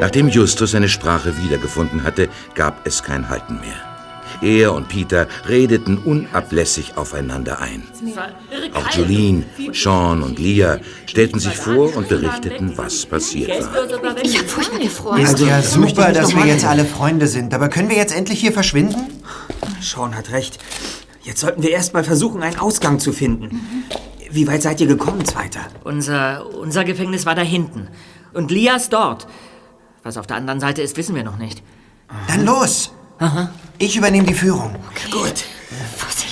[0.02, 3.76] Nachdem Justus seine Sprache wiedergefunden hatte, gab es kein Halten mehr.
[4.40, 7.84] Er und Peter redeten unablässig aufeinander ein.
[8.74, 14.16] Auch Jolene, Sean und Leah stellten sich vor und berichteten, was passiert war.
[14.24, 15.20] Ich hab furchtbar gefreut.
[15.20, 17.54] Ist ja möchte ich super, dass wir jetzt alle Freunde sind.
[17.54, 19.22] Aber können wir jetzt endlich hier verschwinden?
[19.80, 20.58] Sean hat recht.
[21.22, 23.60] Jetzt sollten wir erst mal versuchen, einen Ausgang zu finden.
[24.32, 25.60] Wie weit seid ihr gekommen, Zweiter?
[25.84, 27.86] Unser, unser Gefängnis war da hinten.
[28.32, 29.28] Und Lias dort.
[30.02, 31.62] Was auf der anderen Seite ist, wissen wir noch nicht.
[32.28, 32.92] Dann los.
[33.78, 34.74] Ich übernehme die Führung.
[35.10, 35.44] Gut.
[35.96, 36.31] Vorsicht.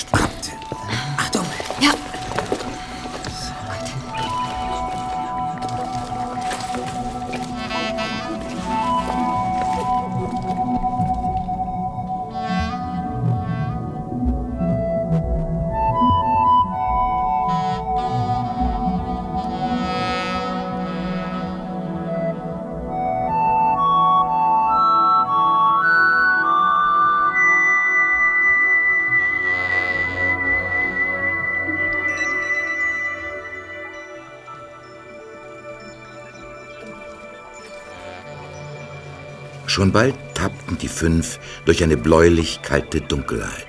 [39.70, 43.68] Schon bald tappten die fünf durch eine bläulich kalte Dunkelheit.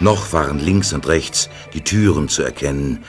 [0.00, 3.04] Noch waren links und rechts die Türen zu erkennen,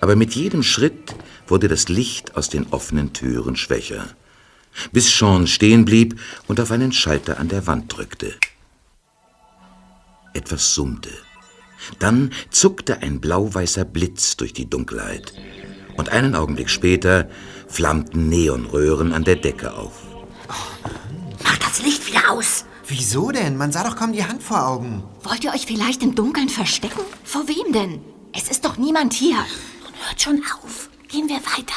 [0.00, 1.14] aber mit jedem Schritt
[1.46, 4.06] wurde das Licht aus den offenen Türen schwächer,
[4.90, 8.32] bis Sean stehen blieb und auf einen Schalter an der Wand drückte.
[10.32, 11.10] Etwas summte.
[11.98, 15.34] Dann zuckte ein blau-weißer Blitz durch die Dunkelheit,
[15.98, 17.28] und einen Augenblick später
[17.68, 20.13] flammten Neonröhren an der Decke auf.
[22.34, 22.64] Mach das Licht wieder aus.
[22.86, 23.56] Wieso denn?
[23.56, 25.02] Man sah doch kaum die Hand vor Augen.
[25.22, 27.00] Wollt ihr euch vielleicht im Dunkeln verstecken?
[27.24, 28.00] Vor wem denn?
[28.32, 29.36] Es ist doch niemand hier.
[29.36, 30.90] Nun hört schon auf.
[31.08, 31.74] Gehen wir weiter.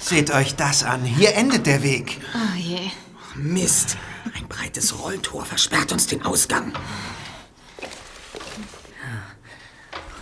[0.00, 1.04] Seht euch das an.
[1.04, 2.18] Hier endet der Weg.
[2.34, 2.90] Oh je.
[3.34, 3.98] Mist.
[4.34, 6.72] Ein breites Rolltor versperrt uns den Ausgang.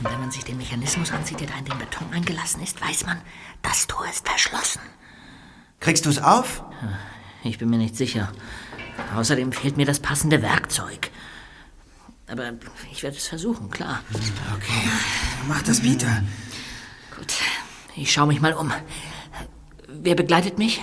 [0.06, 3.06] Und wenn man sich den Mechanismus ansieht, der da in den Beton eingelassen ist, weiß
[3.06, 3.20] man,
[3.62, 4.80] das Tor ist verschlossen.
[5.80, 6.62] Kriegst du's auf?
[7.42, 8.30] Ich bin mir nicht sicher.
[9.16, 11.10] Außerdem fehlt mir das passende Werkzeug.
[12.28, 12.52] Aber
[12.92, 14.00] ich werde es versuchen, klar.
[14.54, 14.88] Okay.
[15.48, 16.22] Mach das, Peter.
[17.16, 17.34] Gut,
[17.96, 18.72] ich schaue mich mal um.
[19.88, 20.82] Wer begleitet mich?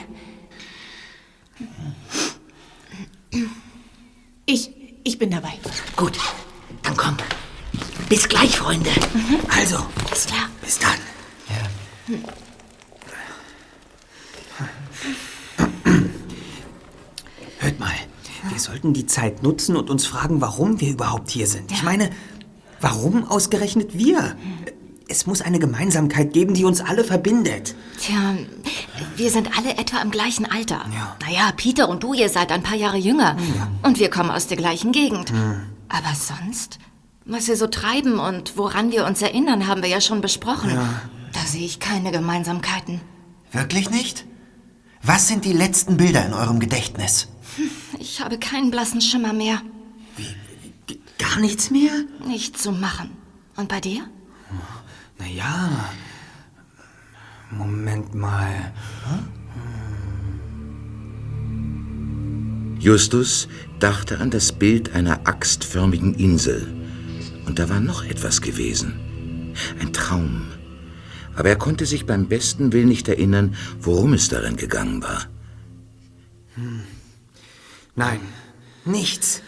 [4.46, 4.70] Ich,
[5.06, 5.54] ich bin dabei.
[5.96, 6.18] Gut,
[6.82, 7.16] dann komm.
[8.10, 8.90] Bis gleich, Freunde.
[9.58, 9.78] Also,
[10.12, 10.50] Ist klar.
[10.62, 10.90] bis dann.
[17.60, 17.92] Hört mal,
[18.50, 21.72] wir sollten die Zeit nutzen und uns fragen, warum wir überhaupt hier sind.
[21.72, 22.10] Ich meine,
[22.82, 24.36] warum ausgerechnet wir?
[25.08, 27.76] Es muss eine Gemeinsamkeit geben, die uns alle verbindet.
[28.00, 28.36] Tja,
[29.16, 30.82] wir sind alle etwa im gleichen Alter.
[30.94, 31.16] Ja.
[31.22, 33.38] Naja, Peter und du, ihr seid ein paar Jahre jünger.
[33.82, 35.32] Und wir kommen aus der gleichen Gegend.
[35.90, 36.80] Aber sonst,
[37.26, 40.72] was wir so treiben und woran wir uns erinnern, haben wir ja schon besprochen.
[41.32, 43.02] Da sehe ich keine Gemeinsamkeiten.
[43.52, 44.26] Wirklich nicht?
[45.02, 47.28] Was sind die letzten Bilder in eurem Gedächtnis?
[48.00, 49.62] Ich habe keinen blassen Schimmer mehr.
[51.18, 51.92] Gar nichts mehr?
[52.26, 53.12] Nichts zu machen.
[53.56, 54.06] Und bei dir?
[55.20, 55.70] Naja.
[57.52, 58.74] Moment mal.
[62.80, 63.48] Justus
[63.80, 66.83] dachte an das Bild einer axtförmigen Insel.
[67.46, 68.94] Und da war noch etwas gewesen.
[69.80, 70.48] Ein Traum.
[71.36, 75.28] Aber er konnte sich beim besten Willen nicht erinnern, worum es darin gegangen war.
[77.96, 78.20] Nein,
[78.86, 79.42] nichts.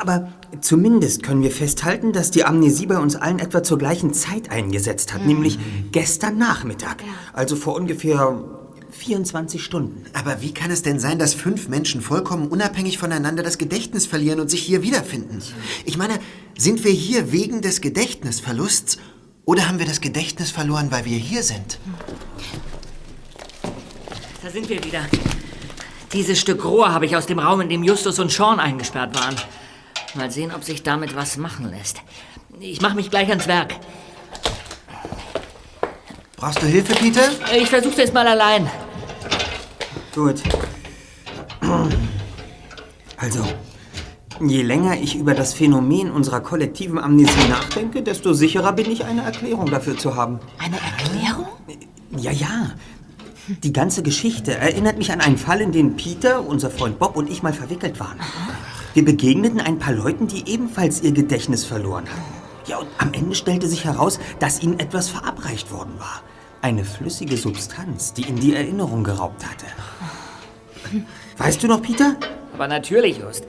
[0.00, 4.50] Aber zumindest können wir festhalten, dass die Amnesie bei uns allen etwa zur gleichen Zeit
[4.50, 5.58] eingesetzt hat, nämlich
[5.92, 7.02] gestern Nachmittag.
[7.32, 8.59] Also vor ungefähr
[9.00, 10.04] 24 Stunden.
[10.12, 14.40] Aber wie kann es denn sein, dass fünf Menschen vollkommen unabhängig voneinander das Gedächtnis verlieren
[14.40, 15.42] und sich hier wiederfinden?
[15.86, 16.18] Ich meine,
[16.56, 18.98] sind wir hier wegen des Gedächtnisverlusts
[19.46, 21.78] oder haben wir das Gedächtnis verloren, weil wir hier sind?
[24.42, 25.06] Da sind wir wieder.
[26.12, 29.36] Dieses Stück Rohr habe ich aus dem Raum, in dem Justus und Sean eingesperrt waren.
[30.14, 32.02] Mal sehen, ob sich damit was machen lässt.
[32.58, 33.74] Ich mache mich gleich ans Werk.
[36.36, 37.30] Brauchst du Hilfe, Peter?
[37.56, 38.68] Ich versuche es mal allein.
[40.14, 40.42] Gut.
[43.16, 43.44] Also,
[44.40, 49.22] je länger ich über das Phänomen unserer kollektiven Amnesie nachdenke, desto sicherer bin ich, eine
[49.22, 50.40] Erklärung dafür zu haben.
[50.58, 51.46] Eine Erklärung?
[52.16, 52.72] Ja, ja.
[53.62, 57.30] Die ganze Geschichte erinnert mich an einen Fall, in den Peter, unser Freund Bob und
[57.30, 58.18] ich mal verwickelt waren.
[58.94, 62.40] Wir begegneten ein paar Leuten, die ebenfalls ihr Gedächtnis verloren hatten.
[62.66, 66.22] Ja, und am Ende stellte sich heraus, dass ihnen etwas verabreicht worden war.
[66.62, 69.66] Eine flüssige Substanz, die ihnen die Erinnerung geraubt hatte.
[71.36, 72.16] Weißt du noch, Peter?
[72.54, 73.44] Aber natürlich, Just.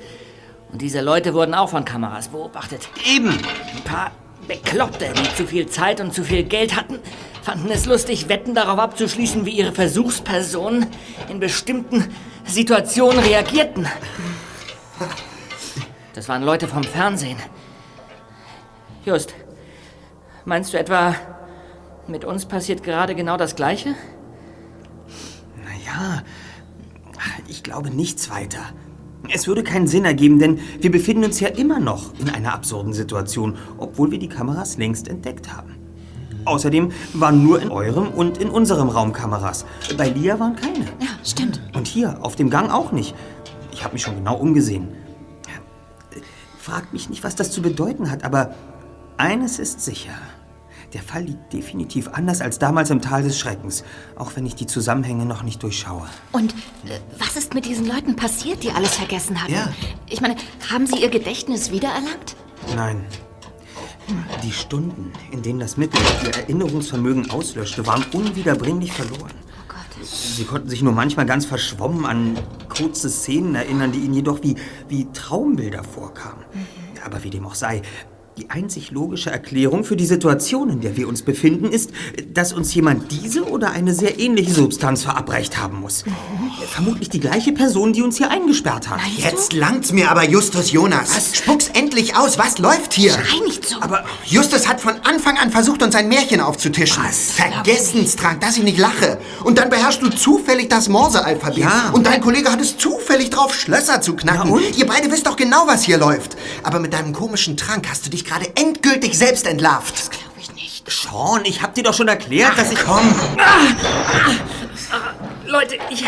[0.72, 2.90] Und diese Leute wurden auch von Kameras beobachtet.
[3.06, 3.30] Eben.
[3.30, 4.12] Ein paar
[4.48, 7.00] Bekloppte, die zu viel Zeit und zu viel Geld hatten,
[7.42, 10.88] fanden es lustig, Wetten darauf abzuschließen, wie ihre Versuchspersonen
[11.30, 12.14] in bestimmten
[12.46, 13.88] Situationen reagierten.
[16.14, 17.38] Das waren Leute vom Fernsehen.
[19.06, 19.34] Just,
[20.46, 21.16] meinst du etwa,
[22.08, 23.96] mit uns passiert gerade genau das Gleiche?
[25.64, 26.24] Naja,
[27.48, 28.62] ich glaube nichts weiter.
[29.34, 32.94] Es würde keinen Sinn ergeben, denn wir befinden uns ja immer noch in einer absurden
[32.94, 35.76] Situation, obwohl wir die Kameras längst entdeckt haben.
[36.46, 39.66] Außerdem waren nur in eurem und in unserem Raum Kameras.
[39.96, 40.86] Bei Lia waren keine.
[41.00, 41.62] Ja, stimmt.
[41.74, 43.14] Und hier, auf dem Gang auch nicht.
[43.72, 44.90] Ich habe mich schon genau umgesehen.
[46.58, 48.54] Fragt mich nicht, was das zu bedeuten hat, aber
[49.18, 50.14] eines ist sicher.
[50.94, 53.84] Der Fall liegt definitiv anders als damals im Tal des Schreckens,
[54.18, 56.06] auch wenn ich die Zusammenhänge noch nicht durchschaue.
[56.34, 56.54] Und
[56.86, 59.54] äh, was ist mit diesen Leuten passiert, die alles vergessen hatten?
[59.54, 59.72] Ja.
[60.10, 60.36] Ich meine,
[60.70, 62.36] haben sie ihr Gedächtnis wiedererlangt?
[62.76, 63.06] Nein.
[64.44, 69.32] Die Stunden, in denen das Mittel ihr Erinnerungsvermögen auslöschte, waren unwiederbringlich verloren.
[70.04, 72.38] Sie konnten sich nur manchmal ganz verschwommen an
[72.68, 74.56] kurze Szenen erinnern, die ihnen jedoch wie,
[74.90, 76.44] wie Traumbilder vorkamen.
[77.06, 77.82] Aber wie dem auch sei,
[78.38, 81.92] die einzig logische Erklärung für die Situation, in der wir uns befinden, ist,
[82.34, 86.06] dass uns jemand diese oder eine sehr ähnliche Substanz verabreicht haben muss.
[86.68, 89.00] Vermutlich die gleiche Person, die uns hier eingesperrt hat.
[89.18, 91.38] Jetzt langt's mir aber, Justus Jonas.
[91.38, 92.38] Spuck's endlich aus.
[92.38, 93.12] Was läuft hier?
[93.12, 93.82] Schrei nicht so.
[93.82, 97.04] Aber Justus hat von Anfang an versucht, uns ein Märchen aufzutischen.
[97.04, 99.20] Vergessenstrank, dass ich nicht lache.
[99.44, 101.58] Und dann beherrschst du zufällig das Morse-Alphabet.
[101.58, 101.90] Ja.
[101.92, 104.48] Und dein Kollege hat es zufällig drauf, Schlösser zu knacken.
[104.48, 104.78] Ja, und?
[104.78, 106.38] Ihr beide wisst doch genau, was hier läuft.
[106.64, 110.00] Aber mit deinem komischen Trank hast du dich gerade endgültig selbst entlarvt.
[110.00, 110.90] Das glaube ich nicht.
[110.90, 112.80] Sean, ich hab dir doch schon erklärt, dass ich...
[112.80, 113.14] Komm.
[115.46, 116.06] Leute, ich.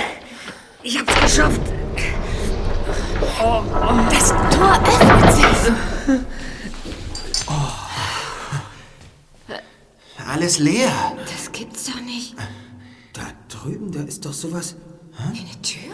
[0.81, 1.61] Ich hab's geschafft.
[4.09, 5.71] Das Tor öffnet sich.
[10.27, 10.91] Alles leer.
[11.25, 12.35] Das gibt's doch nicht.
[13.13, 14.75] Da drüben, da ist doch sowas...
[15.31, 15.93] Wie eine Tür?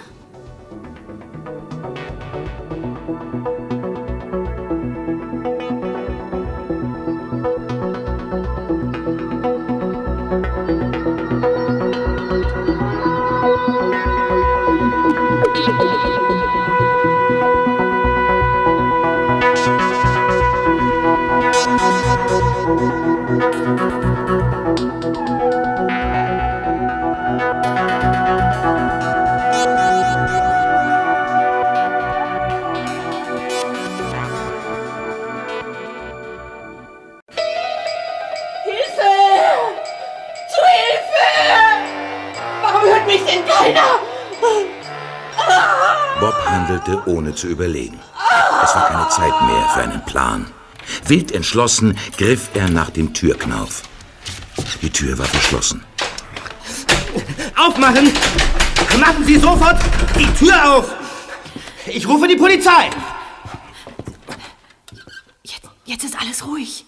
[47.30, 48.00] Ohne zu überlegen.
[48.64, 50.48] Es war keine Zeit mehr für einen Plan.
[51.06, 53.84] Wild entschlossen griff er nach dem Türknauf.
[54.82, 55.84] Die Tür war verschlossen.
[57.56, 58.12] Aufmachen!
[59.00, 59.80] Machen Sie sofort
[60.18, 60.96] die Tür auf!
[61.86, 62.90] Ich rufe die Polizei!
[65.44, 66.86] Jetzt, jetzt ist alles ruhig.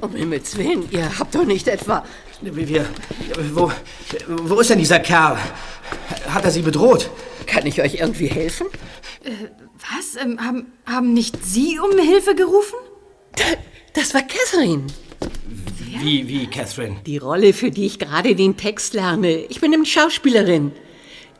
[0.00, 2.04] Um Himmels Willen, ihr habt doch nicht etwa...
[2.42, 2.84] Wir,
[3.54, 3.72] wo,
[4.28, 5.38] wo ist denn dieser Kerl?
[6.28, 7.10] Hat er Sie bedroht?
[7.46, 8.66] Kann ich euch irgendwie helfen?
[9.24, 9.30] Äh,
[9.76, 10.22] was?
[10.22, 12.76] Ähm, haben, haben nicht Sie um Hilfe gerufen?
[13.94, 14.86] Das war Catherine.
[15.78, 16.96] Wie, wie, Catherine?
[17.06, 19.36] Die Rolle, für die ich gerade den Text lerne.
[19.46, 20.72] Ich bin nämlich Schauspielerin.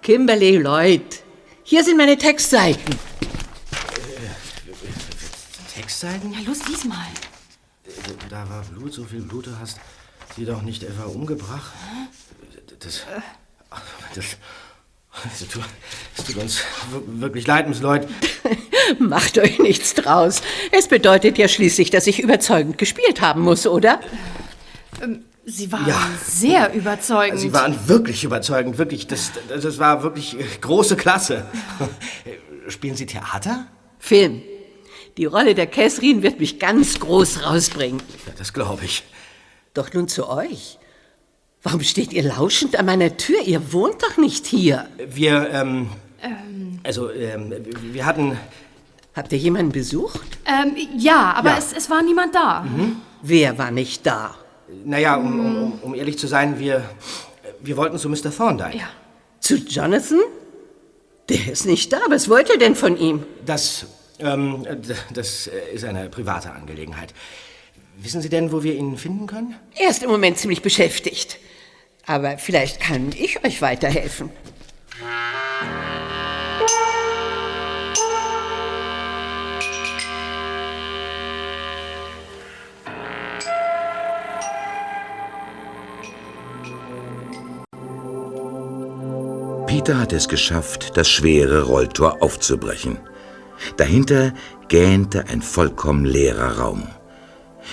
[0.03, 1.23] Kimberly Lloyd.
[1.63, 2.95] Hier sind meine Textseiten.
[5.75, 6.33] Textseiten?
[6.33, 7.07] Ja, los, lies mal.
[8.29, 9.79] Da war Blut, so viel Blut du hast
[10.37, 11.73] sie doch nicht etwa umgebracht.
[12.81, 13.03] Das.
[14.15, 14.25] Das.
[15.41, 15.63] Das tut,
[16.15, 18.07] das tut uns wir- wirklich leid, Miss Lloyd.
[18.99, 20.43] Macht euch nichts draus.
[20.73, 23.99] Es bedeutet ja schließlich, dass ich überzeugend gespielt haben muss, oder?
[25.03, 25.99] Ähm, Sie waren Ja.
[26.23, 27.39] sehr überzeugend.
[27.41, 29.07] Sie waren wirklich überzeugend, wirklich.
[29.07, 31.47] Das, das war wirklich äh, große Klasse.
[32.69, 33.67] Spielen Sie Theater?
[33.99, 34.43] Film.
[35.17, 38.01] Die Rolle der Catherine wird mich ganz groß rausbringen.
[38.27, 39.03] Ja, das glaube ich.
[39.75, 40.79] Doch nun zu euch.
[41.63, 43.41] Warum steht ihr lauschend an meiner Tür?
[43.45, 44.89] Ihr wohnt doch nicht hier.
[45.09, 45.89] Wir, ähm,
[46.23, 47.53] Ähm, also, ähm,
[47.93, 48.39] wir hatten.
[49.15, 50.39] Habt ihr jemanden besucht?
[50.45, 51.59] ähm, ja, aber Ja.
[51.59, 52.63] Es, es war niemand da.
[52.63, 52.97] Mhm.
[53.23, 54.35] Wer war nicht da?
[54.85, 56.89] Naja, um, um, um- ehrlich zu sein, wir,
[57.61, 58.31] wir wollten zu Mr.
[58.37, 58.77] Thorndike.
[58.77, 58.89] Ja.
[59.41, 60.19] Zu Jonathan?
[61.29, 61.99] Der ist nicht da.
[62.09, 63.25] Was wollt ihr denn von ihm?
[63.45, 63.87] Das,
[64.21, 64.67] ähm,
[65.13, 67.15] das äh, ist eine private Angelegenheit.
[67.99, 69.57] Wissen Sie denn, wo wir ihn finden können?
[69.75, 71.39] Er ist im Moment ziemlich beschäftigt.
[72.05, 74.31] Aber vielleicht kann ich euch weiterhelfen.
[89.67, 92.99] Peter hatte es geschafft, das schwere Rolltor aufzubrechen.
[93.77, 94.33] Dahinter
[94.69, 96.89] gähnte ein vollkommen leerer Raum.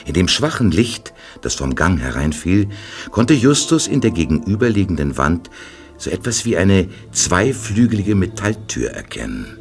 [0.06, 2.70] In dem schwachen Licht, das vom Gang hereinfiel,
[3.12, 5.50] konnte Justus in der gegenüberliegenden Wand
[5.98, 9.58] so etwas wie eine zweiflügelige Metalltür erkennen.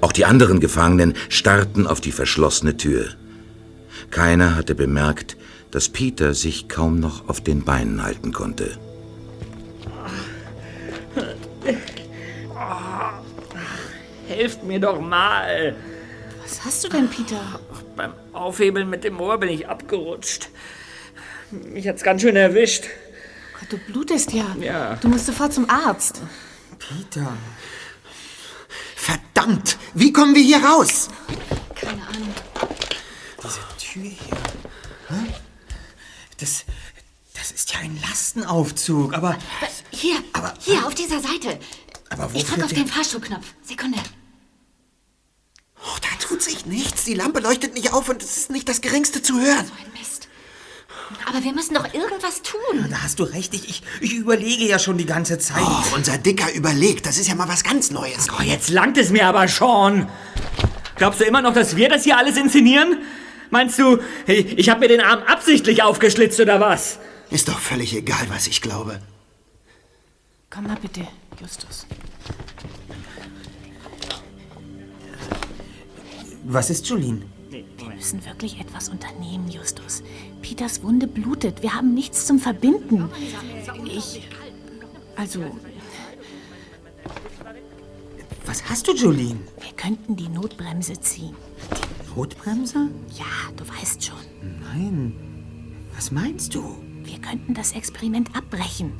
[0.00, 3.08] Auch die anderen Gefangenen starrten auf die verschlossene Tür.
[4.10, 5.36] Keiner hatte bemerkt,
[5.70, 8.78] dass Peter sich kaum noch auf den Beinen halten konnte.
[14.42, 15.76] Helft mir doch mal.
[16.42, 17.60] Was hast du denn, Peter?
[17.94, 20.48] Beim Aufhebeln mit dem Moor bin ich abgerutscht.
[21.52, 22.86] Mich hat's ganz schön erwischt.
[23.60, 24.56] Gott, du blutest ja.
[24.58, 24.96] Ja.
[24.96, 26.22] Du musst sofort zum Arzt.
[26.76, 27.34] Peter.
[28.96, 29.78] Verdammt!
[29.94, 31.08] Wie kommen wir hier raus?
[31.76, 32.34] Keine Ahnung.
[33.44, 34.36] Diese Tür hier.
[35.08, 35.34] Hä?
[36.40, 36.64] Das,
[37.34, 39.38] das ist ja ein Lastenaufzug, aber.
[39.90, 40.16] Hier,
[40.58, 41.60] hier, auf dieser Seite.
[42.10, 43.46] Aber wo Ich drück führt auf den Fahrstuhlknopf.
[43.62, 44.00] Sekunde.
[45.84, 47.04] Oh, da tut sich nichts.
[47.04, 49.70] Die Lampe leuchtet nicht auf und es ist nicht das Geringste zu hören.
[49.98, 50.28] Mist.
[51.28, 52.86] Aber wir müssen doch irgendwas tun.
[52.90, 55.62] Da hast du recht, ich, ich, ich überlege ja schon die ganze Zeit.
[55.62, 57.06] Oh, unser Dicker überlegt.
[57.06, 58.28] Das ist ja mal was ganz Neues.
[58.38, 60.08] Oh, jetzt langt es mir aber schon.
[60.96, 62.98] Glaubst du immer noch, dass wir das hier alles inszenieren?
[63.50, 66.98] Meinst du, ich ich habe mir den Arm absichtlich aufgeschlitzt oder was?
[67.30, 69.00] Ist doch völlig egal, was ich glaube.
[70.48, 71.06] Komm mal bitte,
[71.40, 71.86] Justus.
[76.44, 77.22] Was ist Jolene?
[77.50, 77.64] Wir
[77.94, 80.02] müssen wirklich etwas unternehmen, Justus.
[80.40, 81.62] Peters Wunde blutet.
[81.62, 83.08] Wir haben nichts zum Verbinden.
[83.84, 84.28] Ich.
[85.16, 85.40] Also,
[88.46, 89.38] Was hast du, Jolene?
[89.60, 91.34] wir könnten die Notbremse ziehen.
[92.16, 92.88] Notbremse?
[93.18, 94.16] Ja, du weißt schon.
[94.60, 95.14] Nein.
[95.94, 96.62] Was meinst du?
[97.04, 98.92] Wir könnten das Experiment abbrechen.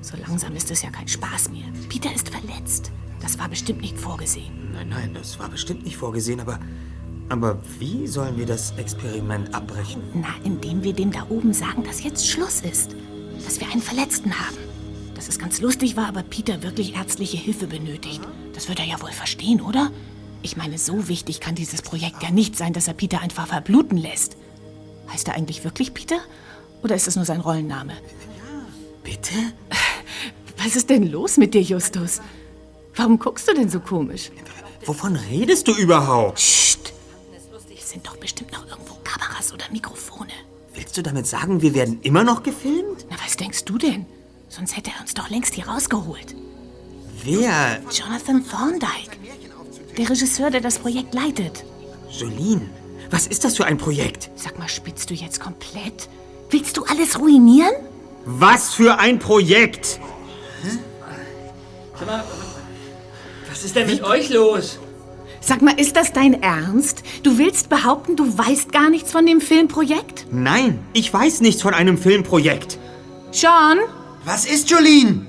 [0.00, 1.66] So langsam ist es ja kein Spaß mehr.
[1.88, 2.90] Peter ist verletzt.
[3.20, 4.70] Das war bestimmt nicht vorgesehen.
[4.72, 6.58] Nein, nein, das war bestimmt nicht vorgesehen, aber.
[7.30, 10.02] Aber wie sollen wir das Experiment abbrechen?
[10.14, 12.96] Na, indem wir dem da oben sagen, dass jetzt Schluss ist.
[13.44, 14.56] Dass wir einen Verletzten haben.
[15.14, 18.22] Dass es ganz lustig war, aber Peter wirklich ärztliche Hilfe benötigt.
[18.54, 19.90] Das wird er ja wohl verstehen, oder?
[20.40, 23.98] Ich meine, so wichtig kann dieses Projekt ja nicht sein, dass er Peter einfach verbluten
[23.98, 24.36] lässt.
[25.12, 26.18] Heißt er eigentlich wirklich Peter?
[26.82, 27.94] Oder ist es nur sein Rollenname?
[29.02, 29.34] Bitte?
[30.62, 32.20] Was ist denn los mit dir, Justus?
[32.96, 34.30] Warum guckst du denn so komisch?
[34.86, 36.36] Wovon redest du überhaupt?
[36.36, 36.92] Psst!
[37.68, 40.32] Hier sind doch bestimmt noch irgendwo Kameras oder Mikrofone.
[40.74, 43.06] Willst du damit sagen, wir werden immer noch gefilmt?
[43.10, 44.06] Na, was denkst du denn?
[44.48, 46.34] Sonst hätte er uns doch längst hier rausgeholt.
[47.24, 47.80] Wer?
[47.90, 49.16] Jonathan Thorndike.
[49.96, 51.64] Der Regisseur, der das Projekt leitet.
[52.10, 52.68] Jolene,
[53.10, 54.30] was ist das für ein Projekt?
[54.36, 56.08] Sag mal, spitzt du jetzt komplett?
[56.50, 57.74] Willst du alles ruinieren?
[58.24, 60.00] Was für ein Projekt?
[61.98, 62.24] Sag mal,
[63.48, 64.78] was ist denn mit euch los?
[65.40, 67.02] Sag mal, ist das dein Ernst?
[67.22, 70.26] Du willst behaupten, du weißt gar nichts von dem Filmprojekt?
[70.30, 72.78] Nein, ich weiß nichts von einem Filmprojekt.
[73.30, 73.78] Sean?
[74.24, 75.26] Was ist Jolene?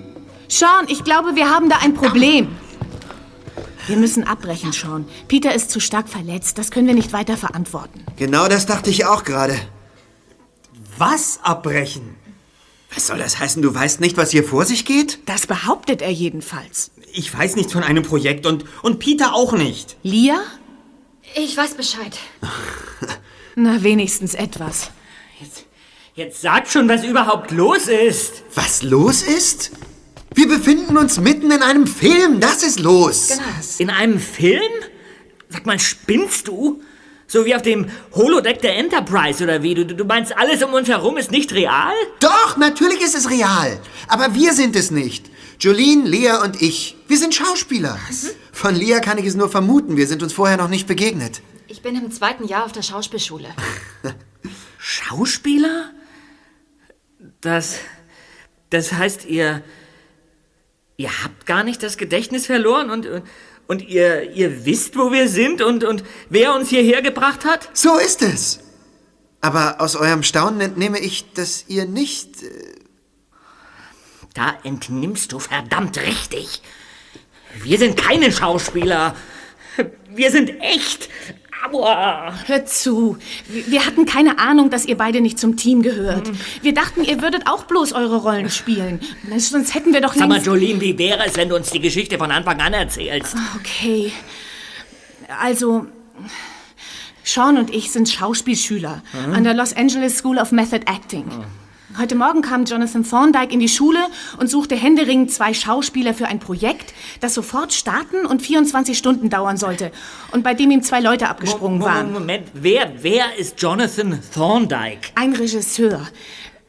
[0.48, 2.50] Sean, ich glaube, wir haben da ein Problem.
[3.88, 5.06] Wir müssen abbrechen, Sean.
[5.28, 6.58] Peter ist zu stark verletzt.
[6.58, 8.04] Das können wir nicht weiter verantworten.
[8.18, 9.58] Genau das dachte ich auch gerade.
[10.98, 12.16] Was abbrechen?
[12.94, 13.62] Was soll das heißen?
[13.62, 15.20] Du weißt nicht, was hier vor sich geht?
[15.28, 16.92] Das behauptet er jedenfalls.
[17.14, 19.98] Ich weiß nichts von einem Projekt und, und Peter auch nicht.
[20.04, 20.42] Lia?
[21.36, 22.18] Ich weiß Bescheid.
[23.56, 24.92] Na, wenigstens etwas.
[26.16, 28.44] Jetzt sag schon, was überhaupt los ist.
[28.54, 29.72] Was los ist?
[30.34, 32.40] Wir befinden uns mitten in einem Film.
[32.42, 33.30] Das ist los.
[33.30, 33.42] Genau.
[33.78, 34.62] In einem Film?
[35.48, 36.82] Sag mal, spinnst du?
[37.30, 39.76] So wie auf dem Holodeck der Enterprise oder wie?
[39.76, 41.94] Du, du meinst, alles um uns herum ist nicht real?
[42.20, 43.80] Doch, natürlich ist es real.
[44.08, 45.30] Aber wir sind es nicht.
[45.60, 46.98] Jolene, Lea und ich.
[47.08, 48.00] Wir sind Schauspieler.
[48.52, 49.96] Von Lea kann ich es nur vermuten.
[49.96, 51.42] Wir sind uns vorher noch nicht begegnet.
[51.68, 53.50] Ich bin im zweiten Jahr auf der Schauspielschule.
[54.80, 55.92] Schauspieler?
[57.42, 57.76] Das.
[58.72, 59.62] Das heißt, ihr.
[60.98, 63.06] Ihr habt gar nicht das Gedächtnis verloren und.
[63.06, 63.24] Und
[63.78, 67.70] ihr, ihr wisst, wo wir sind und, und wer uns hierher gebracht hat?
[67.74, 68.60] So ist es.
[69.42, 72.44] Aber aus eurem Staunen entnehme ich, dass ihr nicht.
[72.44, 72.48] Äh,
[74.34, 76.62] Da entnimmst du verdammt richtig.
[77.64, 79.16] Wir sind keine Schauspieler.
[80.10, 81.10] Wir sind echt.
[81.72, 82.34] Aua.
[82.46, 83.18] Hört zu.
[83.48, 86.30] Wir hatten keine Ahnung, dass ihr beide nicht zum Team gehört.
[86.62, 89.00] Wir dachten, ihr würdet auch bloß eure Rollen spielen.
[89.38, 90.40] Sonst hätten wir doch Sag mal.
[90.42, 93.36] Jolene, wie wäre es, wenn du uns die Geschichte von Anfang an erzählst?
[93.60, 94.12] Okay.
[95.42, 95.86] Also,
[97.24, 99.34] Sean und ich sind Schauspielschüler Mhm.
[99.34, 101.26] an der Los Angeles School of Method Acting.
[102.00, 104.00] Heute Morgen kam Jonathan Thorndike in die Schule
[104.38, 109.58] und suchte händeringend zwei Schauspieler für ein Projekt, das sofort starten und 24 Stunden dauern
[109.58, 109.92] sollte
[110.32, 112.14] und bei dem ihm zwei Leute abgesprungen waren.
[112.14, 115.10] Moment, wer, wer ist Jonathan Thorndike?
[115.16, 116.08] Ein Regisseur.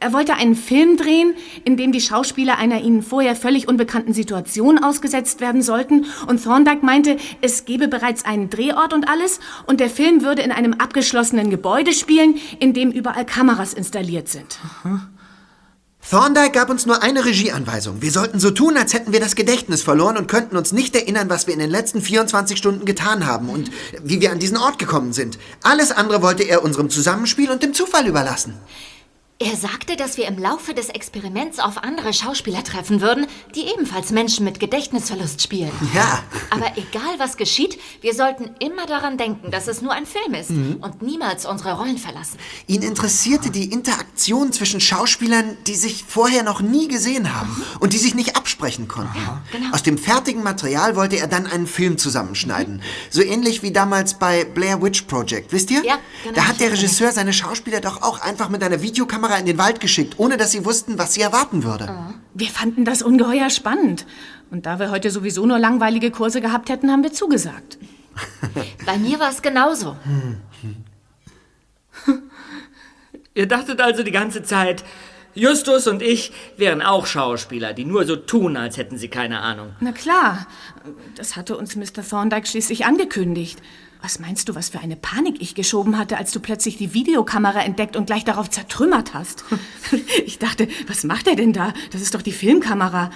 [0.01, 4.83] Er wollte einen Film drehen, in dem die Schauspieler einer ihnen vorher völlig unbekannten Situation
[4.83, 6.07] ausgesetzt werden sollten.
[6.27, 9.39] Und Thorndike meinte, es gebe bereits einen Drehort und alles.
[9.65, 14.59] Und der Film würde in einem abgeschlossenen Gebäude spielen, in dem überall Kameras installiert sind.
[16.09, 18.01] Thorndike gab uns nur eine Regieanweisung.
[18.01, 21.29] Wir sollten so tun, als hätten wir das Gedächtnis verloren und könnten uns nicht erinnern,
[21.29, 23.71] was wir in den letzten 24 Stunden getan haben und
[24.03, 25.37] wie wir an diesen Ort gekommen sind.
[25.63, 28.55] Alles andere wollte er unserem Zusammenspiel und dem Zufall überlassen.
[29.43, 33.25] Er sagte, dass wir im Laufe des Experiments auf andere Schauspieler treffen würden,
[33.55, 35.71] die ebenfalls Menschen mit Gedächtnisverlust spielen.
[35.95, 36.21] Ja.
[36.51, 40.51] Aber egal was geschieht, wir sollten immer daran denken, dass es nur ein Film ist
[40.51, 40.77] Mhm.
[40.81, 42.37] und niemals unsere Rollen verlassen.
[42.67, 47.97] Ihn interessierte die Interaktion zwischen Schauspielern, die sich vorher noch nie gesehen haben und die
[47.97, 49.17] sich nicht absprechen konnten.
[49.51, 49.73] genau.
[49.73, 52.81] Aus dem fertigen Material wollte er dann einen Film zusammenschneiden.
[53.09, 55.83] So ähnlich wie damals bei Blair Witch Project, wisst ihr?
[55.83, 56.79] Ja, genau, Da hat der mich.
[56.79, 60.51] Regisseur seine Schauspieler doch auch einfach mit einer Videokamera in den Wald geschickt, ohne dass
[60.51, 61.89] sie wussten, was sie erwarten würde.
[62.33, 64.05] Wir fanden das ungeheuer spannend.
[64.51, 67.77] Und da wir heute sowieso nur langweilige Kurse gehabt hätten, haben wir zugesagt.
[68.85, 69.95] Bei mir war es genauso.
[73.33, 74.83] Ihr dachtet also die ganze Zeit,
[75.33, 79.73] Justus und ich wären auch Schauspieler, die nur so tun, als hätten sie keine Ahnung.
[79.79, 80.47] Na klar,
[81.15, 82.07] das hatte uns Mr.
[82.07, 83.61] Thorndike schließlich angekündigt.
[84.01, 87.61] Was meinst du, was für eine Panik ich geschoben hatte, als du plötzlich die Videokamera
[87.61, 89.43] entdeckt und gleich darauf zertrümmert hast?
[90.25, 91.73] Ich dachte, was macht er denn da?
[91.91, 93.11] Das ist doch die Filmkamera.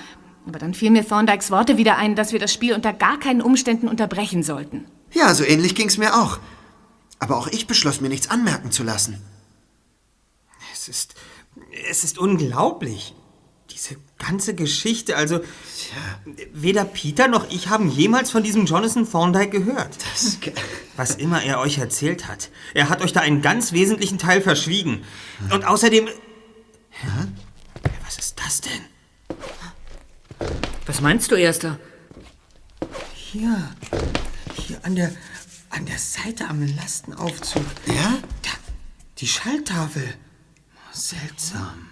[0.48, 3.42] Aber dann fielen mir Thorndikes Worte wieder ein, dass wir das Spiel unter gar keinen
[3.42, 4.86] Umständen unterbrechen sollten.
[5.12, 6.40] Ja, so ähnlich ging's mir auch.
[7.20, 9.22] Aber auch ich beschloss, mir nichts anmerken zu lassen.
[10.74, 11.16] Es ist,
[11.90, 13.14] es ist unglaublich.
[13.72, 15.42] Diese ganze Geschichte, also
[16.54, 19.98] weder Peter noch ich haben jemals von diesem Jonathan Thorndike gehört.
[20.96, 25.04] Was immer er euch erzählt hat, er hat euch da einen ganz wesentlichen Teil verschwiegen.
[25.52, 26.08] Und außerdem...
[28.06, 28.86] Was ist das denn?
[30.86, 31.80] Was meinst du, Erster?
[33.14, 33.76] Hier,
[34.66, 35.12] hier an der,
[35.72, 37.66] an der Seite am Lastenaufzug.
[37.88, 38.20] Ja?
[38.44, 38.52] Da,
[39.18, 40.14] die Schalltafel.
[40.96, 41.90] Seltsam.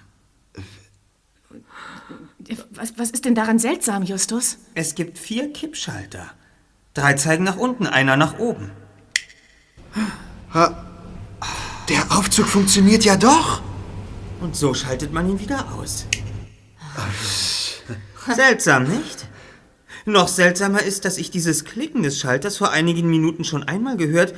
[2.72, 4.58] Was, was ist denn daran seltsam, Justus?
[4.76, 6.32] Es gibt vier Kippschalter.
[6.94, 8.72] Drei zeigen nach unten, einer nach oben.
[11.90, 13.62] Der Aufzug funktioniert ja doch.
[14.40, 16.06] Und so schaltet man ihn wieder aus.
[18.34, 19.28] Seltsam, nicht?
[20.06, 24.34] Noch seltsamer ist, dass ich dieses Klicken des Schalters vor einigen Minuten schon einmal gehört,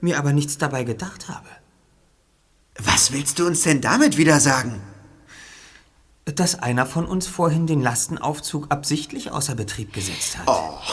[0.00, 1.48] mir aber nichts dabei gedacht habe.
[2.82, 4.80] Was willst du uns denn damit wieder sagen?
[6.24, 10.48] Dass einer von uns vorhin den Lastenaufzug absichtlich außer Betrieb gesetzt hat.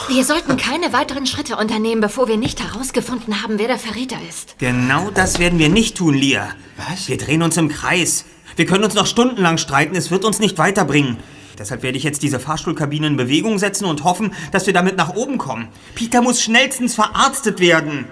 [0.08, 4.58] Wir sollten keine weiteren Schritte unternehmen, bevor wir nicht herausgefunden haben, wer der Verräter ist.
[4.58, 6.50] Genau das werden wir nicht tun, Lia.
[6.76, 7.08] Was?
[7.08, 8.26] Wir drehen uns im Kreis.
[8.56, 11.16] Wir können uns noch stundenlang streiten, es wird uns nicht weiterbringen.
[11.58, 15.14] Deshalb werde ich jetzt diese Fahrstuhlkabine in Bewegung setzen und hoffen, dass wir damit nach
[15.14, 15.68] oben kommen.
[15.94, 18.06] Peter muss schnellstens verarztet werden.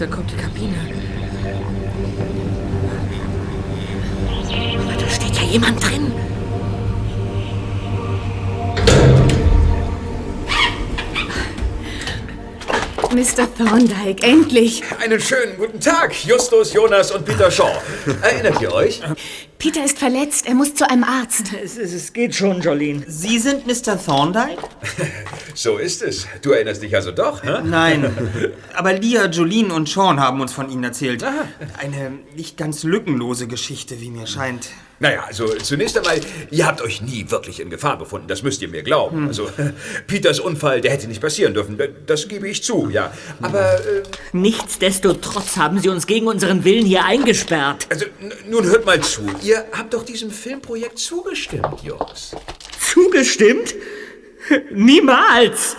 [0.00, 0.74] Da kommt die Kabine.
[4.78, 6.10] Aber da steht ja jemand drin.
[13.12, 13.48] Mr.
[13.58, 14.84] Thorndike, endlich!
[15.02, 17.80] Einen schönen guten Tag, Justus, Jonas und Peter Shaw.
[18.22, 19.02] Erinnert ihr euch?
[19.58, 21.46] Peter ist verletzt, er muss zu einem Arzt.
[21.60, 23.02] Es, es, es geht schon, Jolene.
[23.08, 24.02] Sie sind Mr.
[24.02, 24.62] Thorndike?
[25.52, 26.28] So ist es.
[26.42, 27.58] Du erinnerst dich also doch, hä?
[27.64, 28.16] Nein.
[28.74, 31.24] Aber Lia, Jolene und Sean haben uns von Ihnen erzählt.
[31.76, 34.68] Eine nicht ganz lückenlose Geschichte, wie mir scheint.
[35.02, 36.20] Naja, also zunächst einmal,
[36.50, 39.28] ihr habt euch nie wirklich in Gefahr befunden, das müsst ihr mir glauben.
[39.28, 39.48] Also,
[40.06, 43.10] Peters Unfall, der hätte nicht passieren dürfen, das gebe ich zu, ja.
[43.40, 47.86] Aber, äh, Nichtsdestotrotz haben sie uns gegen unseren Willen hier eingesperrt.
[47.90, 48.04] also,
[48.46, 49.22] nun hört mal zu.
[49.42, 52.36] Ihr habt doch diesem Filmprojekt zugestimmt, Jungs.
[52.78, 53.74] Zugestimmt?
[54.70, 55.76] Niemals!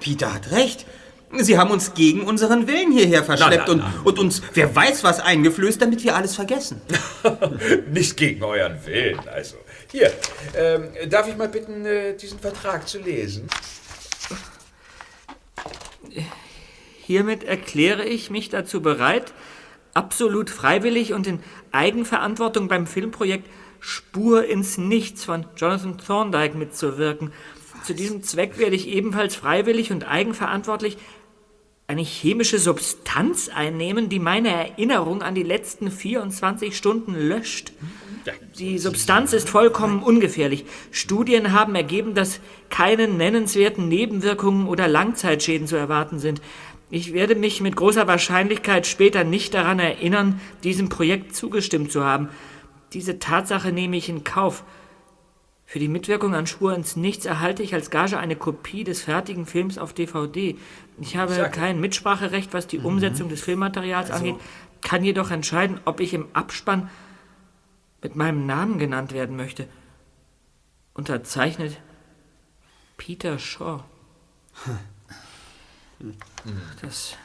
[0.00, 0.84] Peter hat recht.
[1.36, 5.04] Sie haben uns gegen unseren Willen hierher verschleppt Na, na, und, und uns, wer weiß
[5.04, 6.80] was, eingeflößt, damit wir alles vergessen.
[7.92, 9.56] Nicht gegen euren Willen, also.
[9.90, 10.12] Hier,
[10.56, 13.48] ähm, darf ich mal bitten, äh, diesen Vertrag zu lesen?
[17.04, 19.32] Hiermit erkläre ich mich dazu bereit,
[19.94, 21.40] absolut freiwillig und in
[21.72, 23.48] Eigenverantwortung beim Filmprojekt
[23.80, 27.32] Spur ins Nichts von Jonathan Thorndike mitzuwirken.
[27.84, 30.98] Zu diesem Zweck werde ich ebenfalls freiwillig und eigenverantwortlich
[31.88, 37.72] eine chemische Substanz einnehmen, die meine Erinnerung an die letzten 24 Stunden löscht.
[38.58, 40.66] Die Substanz ist vollkommen ungefährlich.
[40.90, 46.42] Studien haben ergeben, dass keine nennenswerten Nebenwirkungen oder Langzeitschäden zu erwarten sind.
[46.90, 52.28] Ich werde mich mit großer Wahrscheinlichkeit später nicht daran erinnern, diesem Projekt zugestimmt zu haben.
[52.92, 54.62] Diese Tatsache nehme ich in Kauf.
[55.70, 59.44] Für die Mitwirkung an Spur ins Nichts erhalte ich als Gage eine Kopie des fertigen
[59.44, 60.56] Films auf DVD.
[60.98, 64.40] Ich habe Sag- kein Mitspracherecht, was die Umsetzung des Filmmaterials Also- angeht,
[64.80, 66.88] kann jedoch entscheiden, ob ich im Abspann
[68.00, 69.68] mit meinem Namen genannt werden möchte.
[70.94, 71.78] Unterzeichnet
[72.96, 73.84] Peter Shaw.
[76.80, 77.16] Das.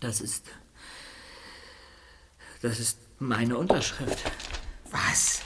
[0.00, 0.46] Das ist.
[2.62, 4.18] Das ist meine Unterschrift.
[4.90, 5.42] Was?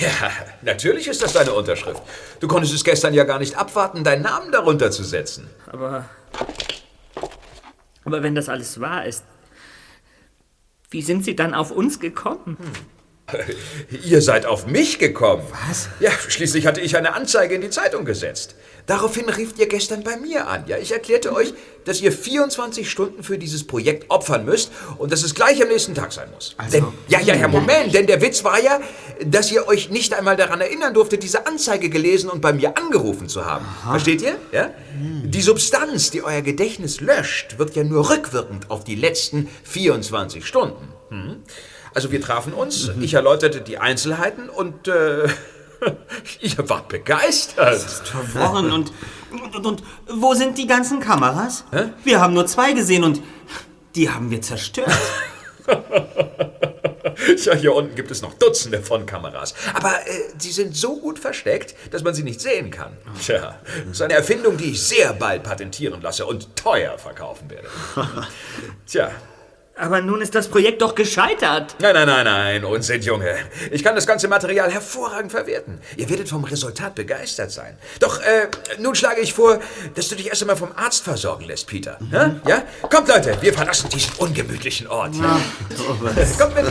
[0.00, 0.30] Ja,
[0.62, 2.02] natürlich ist das deine Unterschrift.
[2.40, 5.48] Du konntest es gestern ja gar nicht abwarten, deinen Namen darunter zu setzen.
[5.66, 6.08] Aber.
[8.04, 9.24] Aber wenn das alles wahr ist,
[10.90, 12.56] wie sind Sie dann auf uns gekommen?
[14.04, 15.44] Ihr seid auf mich gekommen.
[15.68, 15.88] Was?
[16.00, 18.54] Ja, schließlich hatte ich eine Anzeige in die Zeitung gesetzt.
[18.88, 20.64] Daraufhin rieft ihr gestern bei mir an.
[20.66, 21.52] Ja, ich erklärte euch,
[21.84, 25.94] dass ihr 24 Stunden für dieses Projekt opfern müsst und dass es gleich am nächsten
[25.94, 26.56] Tag sein muss.
[26.72, 28.80] denn, ja, ja, ja, Moment, denn der Witz war ja,
[29.26, 33.28] dass ihr euch nicht einmal daran erinnern durftet, diese Anzeige gelesen und bei mir angerufen
[33.28, 33.66] zu haben.
[33.90, 34.36] Versteht ihr?
[34.52, 34.70] Ja?
[34.94, 40.94] Die Substanz, die euer Gedächtnis löscht, wirkt ja nur rückwirkend auf die letzten 24 Stunden.
[41.10, 41.42] Hm?
[41.94, 45.28] Also wir trafen uns, ich erläuterte die Einzelheiten und äh,
[46.40, 47.80] ihr wart begeistert.
[47.80, 48.92] Verworren und,
[49.54, 51.64] und, und, wo sind die ganzen Kameras?
[52.04, 53.22] Wir haben nur zwei gesehen und
[53.94, 54.90] die haben wir zerstört.
[57.44, 59.54] Ja, hier unten gibt es noch Dutzende von Kameras.
[59.74, 62.96] Aber äh, sie sind so gut versteckt, dass man sie nicht sehen kann.
[63.20, 67.68] Tja, das ist eine Erfindung, die ich sehr bald patentieren lasse und teuer verkaufen werde.
[68.86, 69.10] Tja.
[69.78, 71.76] Aber nun ist das Projekt doch gescheitert.
[71.78, 73.36] Nein, nein, nein, nein, Unsinn, Junge.
[73.70, 75.80] Ich kann das ganze Material hervorragend verwerten.
[75.96, 77.78] Ihr werdet vom Resultat begeistert sein.
[78.00, 78.48] Doch, äh,
[78.78, 79.60] nun schlage ich vor,
[79.94, 81.96] dass du dich erst einmal vom Arzt versorgen lässt, Peter.
[82.10, 82.32] Hä?
[82.46, 82.62] Ja?
[82.90, 85.14] Kommt, Leute, wir verlassen diesen ungemütlichen Ort.
[86.38, 86.66] Kommt mit.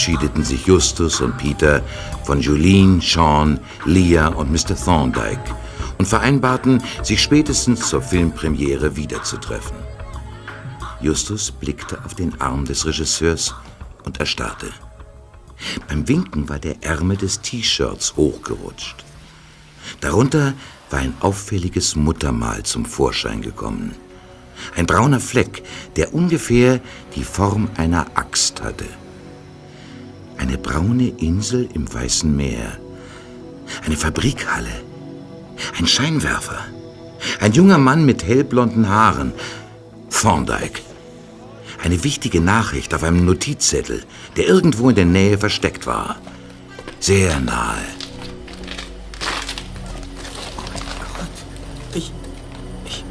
[0.00, 1.82] Verabschiedeten sich Justus und Peter
[2.24, 4.74] von Julien, Sean, Leah und Mr.
[4.74, 5.54] Thorndyke
[5.98, 9.76] und vereinbarten, sich spätestens zur Filmpremiere wiederzutreffen.
[11.02, 13.54] Justus blickte auf den Arm des Regisseurs
[14.04, 14.70] und erstarrte.
[15.86, 19.04] Beim Winken war der Ärmel des T-Shirts hochgerutscht.
[20.00, 20.54] Darunter
[20.88, 23.94] war ein auffälliges Muttermal zum Vorschein gekommen.
[24.76, 25.62] Ein brauner Fleck,
[25.96, 26.80] der ungefähr
[27.14, 28.86] die Form einer Axt hatte.
[30.40, 32.78] Eine braune Insel im Weißen Meer.
[33.84, 34.72] Eine Fabrikhalle.
[35.78, 36.64] Ein Scheinwerfer.
[37.40, 39.34] Ein junger Mann mit hellblonden Haaren.
[40.08, 40.80] Thorndyke.
[41.84, 44.02] Eine wichtige Nachricht auf einem Notizzettel,
[44.38, 46.16] der irgendwo in der Nähe versteckt war.
[47.00, 47.84] Sehr nahe.
[51.92, 52.12] Ich,
[52.86, 53.04] ich,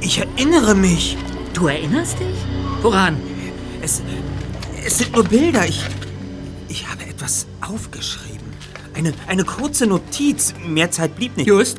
[0.00, 1.16] ich erinnere mich.
[1.54, 2.38] Du erinnerst dich?
[2.82, 3.16] Woran?
[3.80, 4.02] Es,
[4.84, 5.64] es sind nur Bilder.
[5.64, 5.84] Ich,
[6.68, 8.52] ich habe etwas aufgeschrieben.
[8.94, 10.54] Eine, eine kurze Notiz.
[10.64, 11.46] Mehr Zeit blieb nicht.
[11.46, 11.78] Just,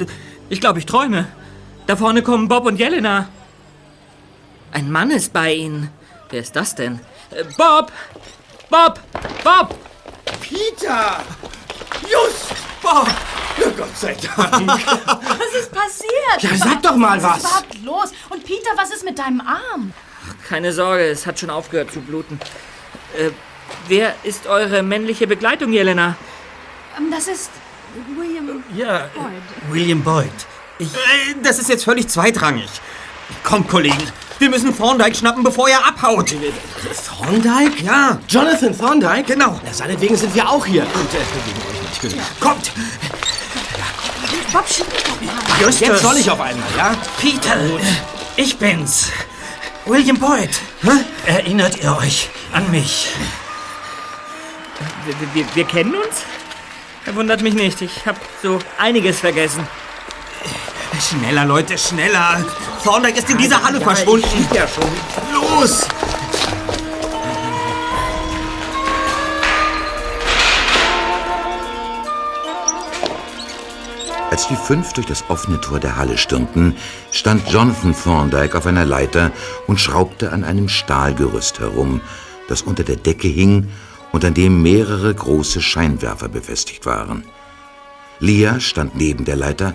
[0.50, 1.28] ich glaube, ich träume.
[1.88, 3.30] Da vorne kommen Bob und Jelena.
[4.72, 5.90] Ein Mann ist bei ihnen.
[6.30, 7.00] Wer ist das denn?
[7.32, 7.92] Äh, Bob!
[8.70, 9.00] Bob!
[9.44, 9.76] Bob!
[10.42, 11.24] Peter!
[12.04, 12.54] Just!
[12.84, 14.68] Na Gott sei Dank.
[14.68, 16.42] Was ist passiert?
[16.42, 17.24] Ja, sag doch mal was.
[17.24, 17.38] was.
[17.38, 18.14] ist überhaupt los?
[18.30, 19.94] Und Peter, was ist mit deinem Arm?
[20.48, 22.40] Keine Sorge, es hat schon aufgehört zu bluten.
[23.18, 23.32] Äh,
[23.88, 26.16] wer ist eure männliche Begleitung, Jelena?
[26.98, 27.50] Ähm, Das ist
[28.16, 29.72] William Ja, Boyd.
[29.72, 30.30] William Boyd.
[30.78, 32.70] Ich, äh, das ist jetzt völlig zweitrangig.
[33.44, 34.04] Kommt, Kollegen,
[34.40, 36.34] wir müssen Thorndyke schnappen, bevor er abhaut.
[37.08, 37.84] Thorndyke?
[37.84, 38.20] Ja.
[38.28, 39.24] Jonathan Thorndyke?
[39.34, 39.60] Genau.
[39.64, 40.84] Na, seinetwegen sind wir auch hier.
[40.84, 42.20] Und äh, wegen euch natürlich.
[42.40, 42.72] Kommt!
[44.52, 45.62] Bob, schieb mich doch mal.
[45.62, 45.80] Justus.
[45.88, 46.96] Jetzt soll ich auf einmal, ja?
[47.20, 47.56] Peter,
[48.36, 49.12] ich bin's.
[49.86, 50.50] William Boyd.
[51.26, 53.10] Erinnert ihr euch an mich?
[55.06, 56.24] Wir, wir, wir kennen uns?
[57.06, 57.82] Er wundert mich nicht.
[57.82, 59.68] Ich habe so einiges vergessen.
[61.00, 62.44] Schneller, Leute, schneller.
[62.84, 64.48] Thorndyke ist in dieser Halle verschwunden.
[64.54, 64.84] Ja, schon.
[65.34, 65.88] Los!
[74.30, 76.78] Als die fünf durch das offene Tor der Halle stürmten,
[77.12, 79.32] stand Jonathan Thorndyke auf einer Leiter
[79.68, 82.02] und schraubte an einem Stahlgerüst herum,
[82.48, 83.70] das unter der Decke hing
[84.12, 87.26] und an dem mehrere große Scheinwerfer befestigt waren.
[88.20, 89.74] Leah stand neben der Leiter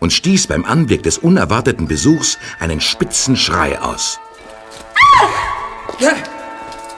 [0.00, 4.20] und stieß beim Anblick des unerwarteten Besuchs einen spitzen Schrei aus.
[5.98, 6.12] Ja,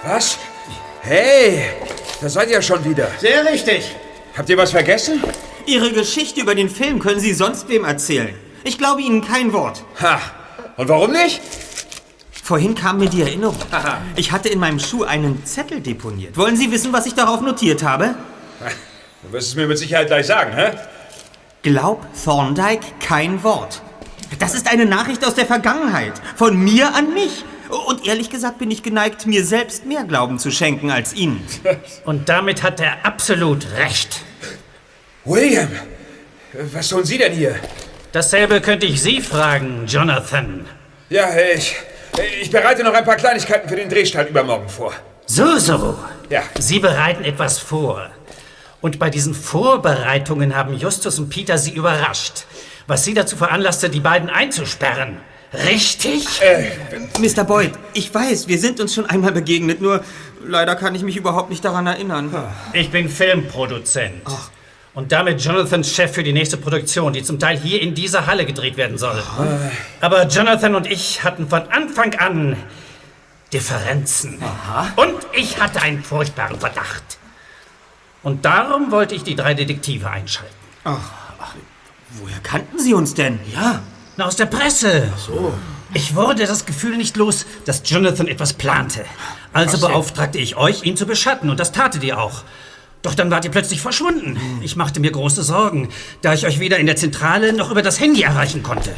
[0.05, 0.39] was?
[1.01, 1.65] Hey,
[2.21, 3.09] da seid ihr schon wieder.
[3.19, 3.95] Sehr richtig.
[4.37, 5.23] Habt ihr was vergessen?
[5.67, 8.35] Ihre Geschichte über den Film können Sie sonst wem erzählen.
[8.65, 9.85] Ich glaube Ihnen kein Wort.
[10.01, 10.21] Ha.
[10.77, 11.41] Und warum nicht?
[12.51, 13.55] Vorhin kam mir die Erinnerung.
[14.17, 16.37] Ich hatte in meinem Schuh einen Zettel deponiert.
[16.37, 18.17] Wollen Sie wissen, was ich darauf notiert habe?
[19.23, 20.73] Du wirst es mir mit Sicherheit gleich sagen, hä?
[21.63, 23.83] Glaub Thorndyke kein Wort.
[24.41, 26.15] Das ist eine Nachricht aus der Vergangenheit.
[26.35, 27.45] Von mir an mich.
[27.87, 31.47] Und ehrlich gesagt bin ich geneigt, mir selbst mehr Glauben zu schenken als Ihnen.
[32.05, 34.23] Und damit hat er absolut recht.
[35.25, 35.69] William,
[36.53, 37.55] was tun Sie denn hier?
[38.11, 40.67] Dasselbe könnte ich Sie fragen, Jonathan.
[41.11, 41.77] Ja, ich,
[42.41, 44.93] ich bereite noch ein paar Kleinigkeiten für den Drehstart übermorgen vor.
[45.27, 45.99] So, so.
[46.29, 46.43] Ja.
[46.59, 48.11] Sie bereiten etwas vor.
[48.81, 52.45] Und bei diesen Vorbereitungen haben Justus und Peter Sie überrascht,
[52.87, 55.19] was Sie dazu veranlasste, die beiden einzusperren.
[55.53, 56.27] Richtig?
[56.41, 56.71] Äh,
[57.19, 57.45] Mr.
[57.45, 60.03] Boyd, ich weiß, wir sind uns schon einmal begegnet, nur
[60.47, 62.33] leider kann ich mich überhaupt nicht daran erinnern.
[62.73, 64.23] Ich bin Filmproduzent.
[64.93, 68.45] Und damit Jonathans Chef für die nächste Produktion, die zum Teil hier in dieser Halle
[68.45, 69.23] gedreht werden soll.
[70.01, 72.57] Aber Jonathan und ich hatten von Anfang an
[73.53, 74.43] Differenzen.
[74.97, 77.19] Und ich hatte einen furchtbaren Verdacht.
[78.23, 80.55] Und darum wollte ich die drei Detektive einschalten.
[80.85, 80.99] Ach,
[81.41, 81.55] ach,
[82.11, 83.39] woher kannten Sie uns denn?
[83.55, 83.81] Ja,
[84.17, 85.13] na, aus der Presse.
[85.17, 85.55] so.
[85.93, 89.05] Ich wurde das Gefühl nicht los, dass Jonathan etwas plante.
[89.53, 89.89] Also Ach so.
[89.89, 92.43] beauftragte ich euch, ihn zu beschatten, und das tatet ihr auch.
[93.03, 94.39] Doch dann wart ihr plötzlich verschwunden.
[94.63, 95.89] Ich machte mir große Sorgen,
[96.21, 98.95] da ich euch weder in der Zentrale noch über das Handy erreichen konnte.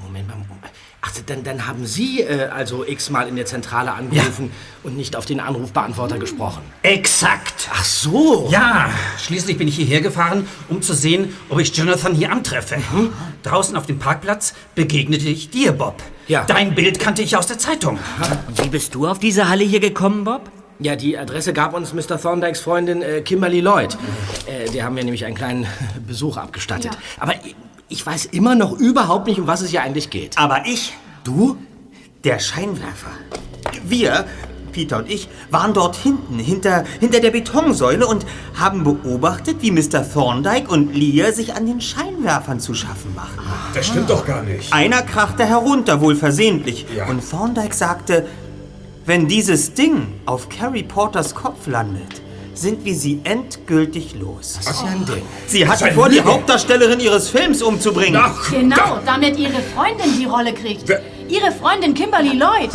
[0.00, 0.34] Moment mal.
[0.36, 0.72] Moment.
[1.02, 4.50] Ach, dann, dann haben Sie äh, also x-mal in der Zentrale angerufen
[4.82, 6.62] und nicht auf den Anrufbeantworter gesprochen.
[6.82, 7.68] Exakt.
[7.72, 8.48] Ach so.
[8.50, 8.90] Ja,
[9.24, 12.78] schließlich bin ich hierher gefahren, um zu sehen, ob ich Jonathan hier antreffe.
[13.44, 16.02] Draußen auf dem Parkplatz begegnete ich dir, Bob.
[16.26, 16.44] Ja.
[16.44, 18.00] Dein Bild kannte ich aus der Zeitung.
[18.56, 20.50] Wie bist du auf diese Halle hier gekommen, Bob?
[20.78, 22.20] Ja, die Adresse gab uns Mr.
[22.20, 23.96] Thorndykes Freundin äh, Kimberly Lloyd.
[24.46, 25.66] Äh, der haben wir nämlich einen kleinen
[26.06, 26.92] Besuch abgestattet.
[26.92, 27.00] Ja.
[27.18, 27.56] Aber ich,
[27.88, 30.36] ich weiß immer noch überhaupt nicht, um was es hier eigentlich geht.
[30.38, 30.92] Aber ich,
[31.24, 31.56] Du?
[32.22, 33.10] der Scheinwerfer.
[33.84, 34.26] Wir,
[34.72, 40.08] Peter und ich, waren dort hinten, hinter, hinter der Betonsäule und haben beobachtet, wie Mr.
[40.12, 43.38] Thorndyke und Leah sich an den Scheinwerfern zu schaffen machen.
[43.74, 44.72] Das stimmt doch gar nicht.
[44.72, 46.86] Einer krachte herunter, wohl versehentlich.
[46.96, 47.06] Ja.
[47.06, 48.26] Und Thorndyke sagte,
[49.06, 52.20] wenn dieses Ding auf Carrie Porters Kopf landet,
[52.54, 54.58] sind wir sie endgültig los.
[54.64, 55.22] Das ist ja ein Ding.
[55.46, 56.20] Sie Das hatte ist ein vor, die.
[56.22, 58.20] Hauptdarstellerin ihres Films umzubringen.
[58.24, 60.88] Ach, Genau, damit ihre Freundin die Rolle kriegt.
[60.88, 62.70] Wer- Ihre Freundin Kimberly Lloyd.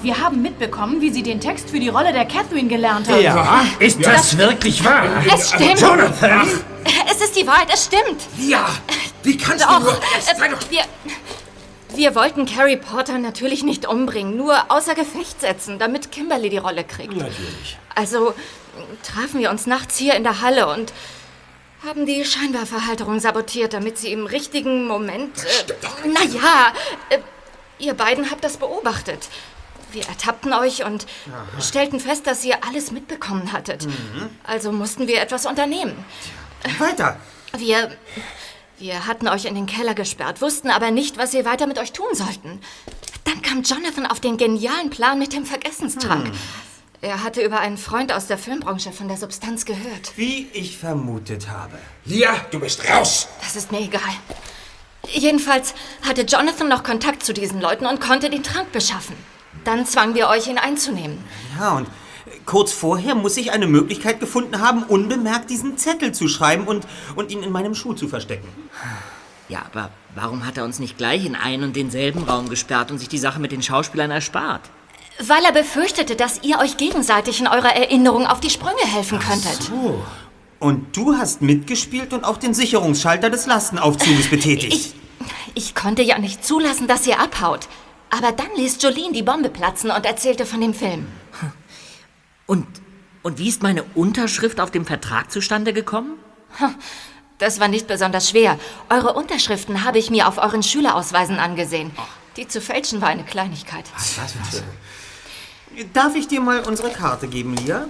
[0.00, 3.20] Wir haben mitbekommen, wie sie den Text für die Rolle der Catherine gelernt hat.
[3.20, 3.64] Ja.
[3.80, 5.06] Ist das wirklich wahr?
[5.34, 5.80] Es stimmt.
[5.80, 6.46] Jonathan!
[7.10, 8.22] Es ist die Wahrheit, es stimmt.
[8.38, 8.68] Ja,
[9.24, 9.92] wie kannst Doch, du nur...
[9.94, 10.82] äh, wir,
[11.96, 16.84] wir wollten Carrie Potter natürlich nicht umbringen, nur außer Gefecht setzen, damit Kimberly die Rolle
[16.84, 17.14] kriegt.
[17.16, 17.78] Natürlich.
[17.94, 18.34] Also
[19.02, 20.92] trafen wir uns nachts hier in der Halle und
[21.84, 25.44] haben die Scheinwerferhalterung sabotiert, damit sie im richtigen Moment...
[25.44, 26.72] Äh, naja,
[27.10, 27.18] äh,
[27.78, 29.28] ihr beiden habt das beobachtet.
[29.92, 31.06] Wir ertappten euch und
[31.60, 33.86] stellten fest, dass ihr alles mitbekommen hattet.
[34.44, 36.04] Also mussten wir etwas unternehmen.
[36.78, 37.18] Weiter.
[37.56, 37.96] Wir,
[38.78, 41.92] wir hatten euch in den Keller gesperrt, wussten aber nicht, was wir weiter mit euch
[41.92, 42.60] tun sollten.
[43.24, 46.30] Dann kam Jonathan auf den genialen Plan mit dem Vergessenstrank.
[47.02, 50.12] Er hatte über einen Freund aus der Filmbranche von der Substanz gehört.
[50.16, 51.78] Wie ich vermutet habe.
[52.04, 53.28] Lia, du bist raus!
[53.40, 54.00] Das ist mir egal.
[55.08, 55.74] Jedenfalls
[56.06, 59.16] hatte Jonathan noch Kontakt zu diesen Leuten und konnte den Trank beschaffen.
[59.64, 61.22] Dann zwangen wir euch, ihn einzunehmen.
[61.58, 61.88] Ja, und
[62.46, 66.86] kurz vorher muss ich eine Möglichkeit gefunden haben, unbemerkt diesen Zettel zu schreiben und,
[67.16, 68.48] und ihn in meinem Schuh zu verstecken.
[69.48, 72.98] Ja, aber warum hat er uns nicht gleich in einen und denselben Raum gesperrt und
[72.98, 74.62] sich die Sache mit den Schauspielern erspart?
[75.20, 79.62] Weil er befürchtete, dass ihr euch gegenseitig in eurer Erinnerung auf die Sprünge helfen könntet.
[79.62, 80.02] So.
[80.58, 84.72] Und du hast mitgespielt und auch den Sicherungsschalter des Lastenaufzuges betätigt.
[84.74, 84.94] Ich,
[85.54, 87.68] ich konnte ja nicht zulassen, dass ihr abhaut.
[88.10, 91.06] Aber dann ließ Jolene die Bombe platzen und erzählte von dem Film.
[92.46, 92.66] Und,
[93.22, 96.12] und wie ist meine Unterschrift auf dem Vertrag zustande gekommen?
[97.38, 98.58] Das war nicht besonders schwer.
[98.88, 101.90] Eure Unterschriften habe ich mir auf euren Schülerausweisen angesehen.
[102.36, 103.84] Die zu fälschen war eine Kleinigkeit.
[103.94, 104.62] Was, was, was?
[105.92, 107.88] Darf ich dir mal unsere Karte geben, Lia?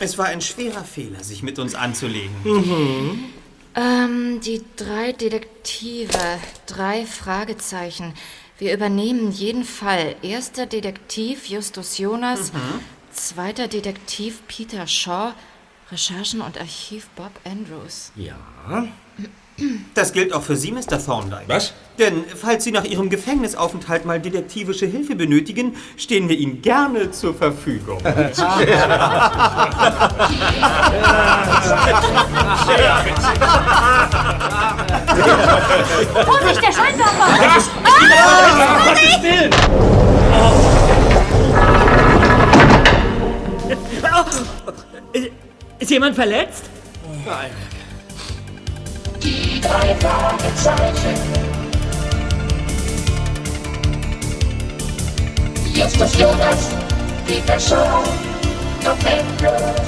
[0.00, 2.34] Es war ein schwerer Fehler, sich mit uns anzulegen.
[2.44, 3.24] Mhm.
[3.74, 6.18] Ähm, die drei Detektive,
[6.66, 8.14] drei Fragezeichen.
[8.58, 10.16] Wir übernehmen jeden Fall.
[10.22, 12.80] Erster Detektiv Justus Jonas, Mhm.
[13.18, 15.32] Zweiter Detektiv Peter Shaw,
[15.90, 18.12] Recherchen und Archiv Bob Andrews.
[18.16, 18.36] Ja.
[19.94, 21.04] Das gilt auch für Sie, Mr.
[21.04, 21.42] Thorndyke.
[21.48, 21.72] Was?
[21.98, 27.34] Denn falls Sie nach Ihrem Gefängnisaufenthalt mal detektivische Hilfe benötigen, stehen wir Ihnen gerne zur
[27.34, 27.98] Verfügung.
[36.24, 37.26] Vorsicht, der Scheinwerfer!
[37.56, 37.68] Was?
[37.82, 38.84] Ah!
[38.84, 39.18] Gottes
[45.78, 46.64] ist jemand verletzt?
[47.24, 47.50] Nein.
[49.22, 51.48] Die drei Fragezeichen.
[55.74, 56.70] Justus Jonas,
[57.26, 58.02] Peter Shaw,
[58.84, 59.80] Bob Andrews.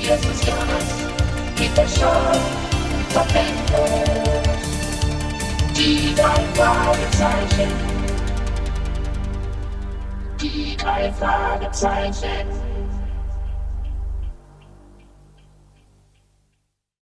[0.00, 0.88] Justus Jonas,
[1.56, 2.38] Peter Shaw,
[3.14, 4.64] Bob Andrews.
[5.76, 7.93] Die drei Fragezeichen.
[10.44, 12.63] Die drei Fragezeichen.